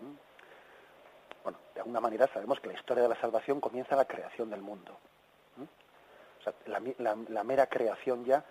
¿Mm? 0.00 1.42
Bueno, 1.42 1.58
de 1.74 1.80
alguna 1.80 2.00
manera 2.00 2.28
sabemos 2.32 2.60
que 2.60 2.68
la 2.68 2.74
historia 2.74 3.02
de 3.02 3.08
la 3.08 3.20
salvación 3.20 3.60
comienza 3.60 3.96
la 3.96 4.04
creación 4.04 4.50
del 4.50 4.60
mundo. 4.60 4.96
O 6.42 6.44
sea, 6.44 6.54
la, 6.66 7.44
mera 7.44 7.66
creación 7.68 8.24
ya 8.24 8.44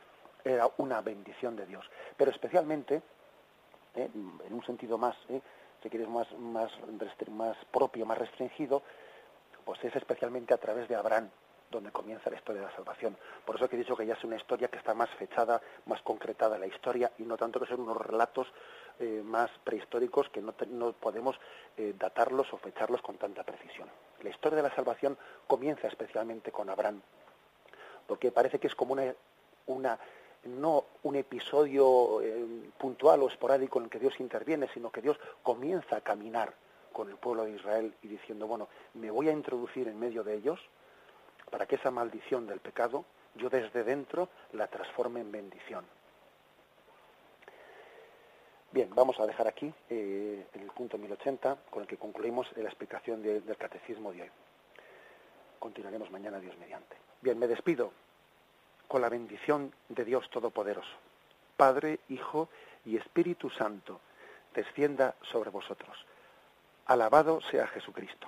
era 0.43 0.69
una 0.77 1.01
bendición 1.01 1.55
de 1.55 1.65
Dios. 1.65 1.85
Pero 2.15 2.31
especialmente, 2.31 3.01
¿eh? 3.95 4.09
en 4.13 4.53
un 4.53 4.63
sentido 4.65 4.97
más, 4.97 5.15
¿eh? 5.29 5.41
si 5.83 5.89
quieres, 5.89 6.07
más, 6.07 6.31
más, 6.39 7.57
propio, 7.71 8.05
más 8.05 8.17
restringido, 8.17 8.81
pues 9.65 9.83
es 9.83 9.95
especialmente 9.95 10.53
a 10.53 10.57
través 10.57 10.87
de 10.87 10.95
Abraham, 10.95 11.29
donde 11.69 11.91
comienza 11.91 12.29
la 12.29 12.37
historia 12.37 12.61
de 12.61 12.67
la 12.67 12.75
salvación. 12.75 13.17
Por 13.45 13.55
eso 13.55 13.67
que 13.67 13.75
he 13.75 13.79
dicho 13.79 13.95
que 13.95 14.05
ya 14.05 14.13
es 14.13 14.23
una 14.23 14.35
historia 14.35 14.67
que 14.67 14.77
está 14.77 14.93
más 14.93 15.09
fechada, 15.11 15.61
más 15.85 16.01
concretada 16.01 16.57
la 16.57 16.67
historia, 16.67 17.11
y 17.17 17.23
no 17.23 17.37
tanto 17.37 17.59
que 17.59 17.67
sean 17.67 17.81
unos 17.81 17.97
relatos 17.97 18.47
eh, 18.99 19.21
más 19.23 19.49
prehistóricos 19.63 20.29
que 20.29 20.41
no, 20.41 20.93
podemos 20.93 21.39
eh, 21.77 21.93
datarlos 21.97 22.51
o 22.53 22.57
fecharlos 22.57 23.01
con 23.01 23.17
tanta 23.17 23.43
precisión. 23.43 23.89
La 24.21 24.29
historia 24.29 24.57
de 24.57 24.63
la 24.69 24.75
salvación 24.75 25.17
comienza 25.47 25.87
especialmente 25.87 26.51
con 26.51 26.69
Abraham, 26.69 27.01
porque 28.11 28.29
parece 28.29 28.59
que 28.59 28.67
es 28.67 28.75
como 28.75 28.91
una, 28.91 29.15
una 29.67 29.97
no 30.43 30.83
un 31.03 31.15
episodio 31.15 32.21
eh, 32.21 32.45
puntual 32.77 33.23
o 33.23 33.29
esporádico 33.29 33.79
en 33.79 33.85
el 33.85 33.89
que 33.89 33.99
Dios 33.99 34.19
interviene, 34.19 34.67
sino 34.73 34.91
que 34.91 35.01
Dios 35.01 35.17
comienza 35.41 35.95
a 35.95 36.01
caminar 36.01 36.53
con 36.91 37.09
el 37.09 37.15
pueblo 37.15 37.45
de 37.45 37.51
Israel 37.51 37.93
y 38.01 38.09
diciendo, 38.09 38.47
bueno, 38.47 38.67
me 38.95 39.09
voy 39.09 39.29
a 39.29 39.31
introducir 39.31 39.87
en 39.87 39.97
medio 39.97 40.25
de 40.25 40.35
ellos 40.35 40.59
para 41.49 41.65
que 41.65 41.75
esa 41.75 41.89
maldición 41.89 42.47
del 42.47 42.59
pecado 42.59 43.05
yo 43.35 43.49
desde 43.49 43.85
dentro 43.85 44.27
la 44.51 44.67
transforme 44.67 45.21
en 45.21 45.31
bendición. 45.31 45.85
Bien, 48.73 48.89
vamos 48.93 49.21
a 49.21 49.25
dejar 49.25 49.47
aquí 49.47 49.73
eh, 49.89 50.47
el 50.53 50.67
punto 50.71 50.97
1080 50.97 51.59
con 51.69 51.83
el 51.83 51.87
que 51.87 51.95
concluimos 51.95 52.51
la 52.57 52.67
explicación 52.67 53.23
del 53.23 53.55
catecismo 53.55 54.11
de 54.11 54.23
hoy. 54.23 54.29
Continuaremos 55.61 56.09
mañana, 56.09 56.39
Dios 56.39 56.57
mediante. 56.57 56.95
Bien, 57.21 57.37
me 57.37 57.45
despido 57.45 57.91
con 58.87 58.99
la 58.99 59.09
bendición 59.09 59.71
de 59.89 60.03
Dios 60.03 60.27
Todopoderoso. 60.31 60.89
Padre, 61.55 61.99
Hijo 62.09 62.49
y 62.83 62.97
Espíritu 62.97 63.51
Santo, 63.51 64.01
descienda 64.55 65.13
sobre 65.21 65.51
vosotros. 65.51 65.95
Alabado 66.87 67.41
sea 67.41 67.67
Jesucristo. 67.67 68.27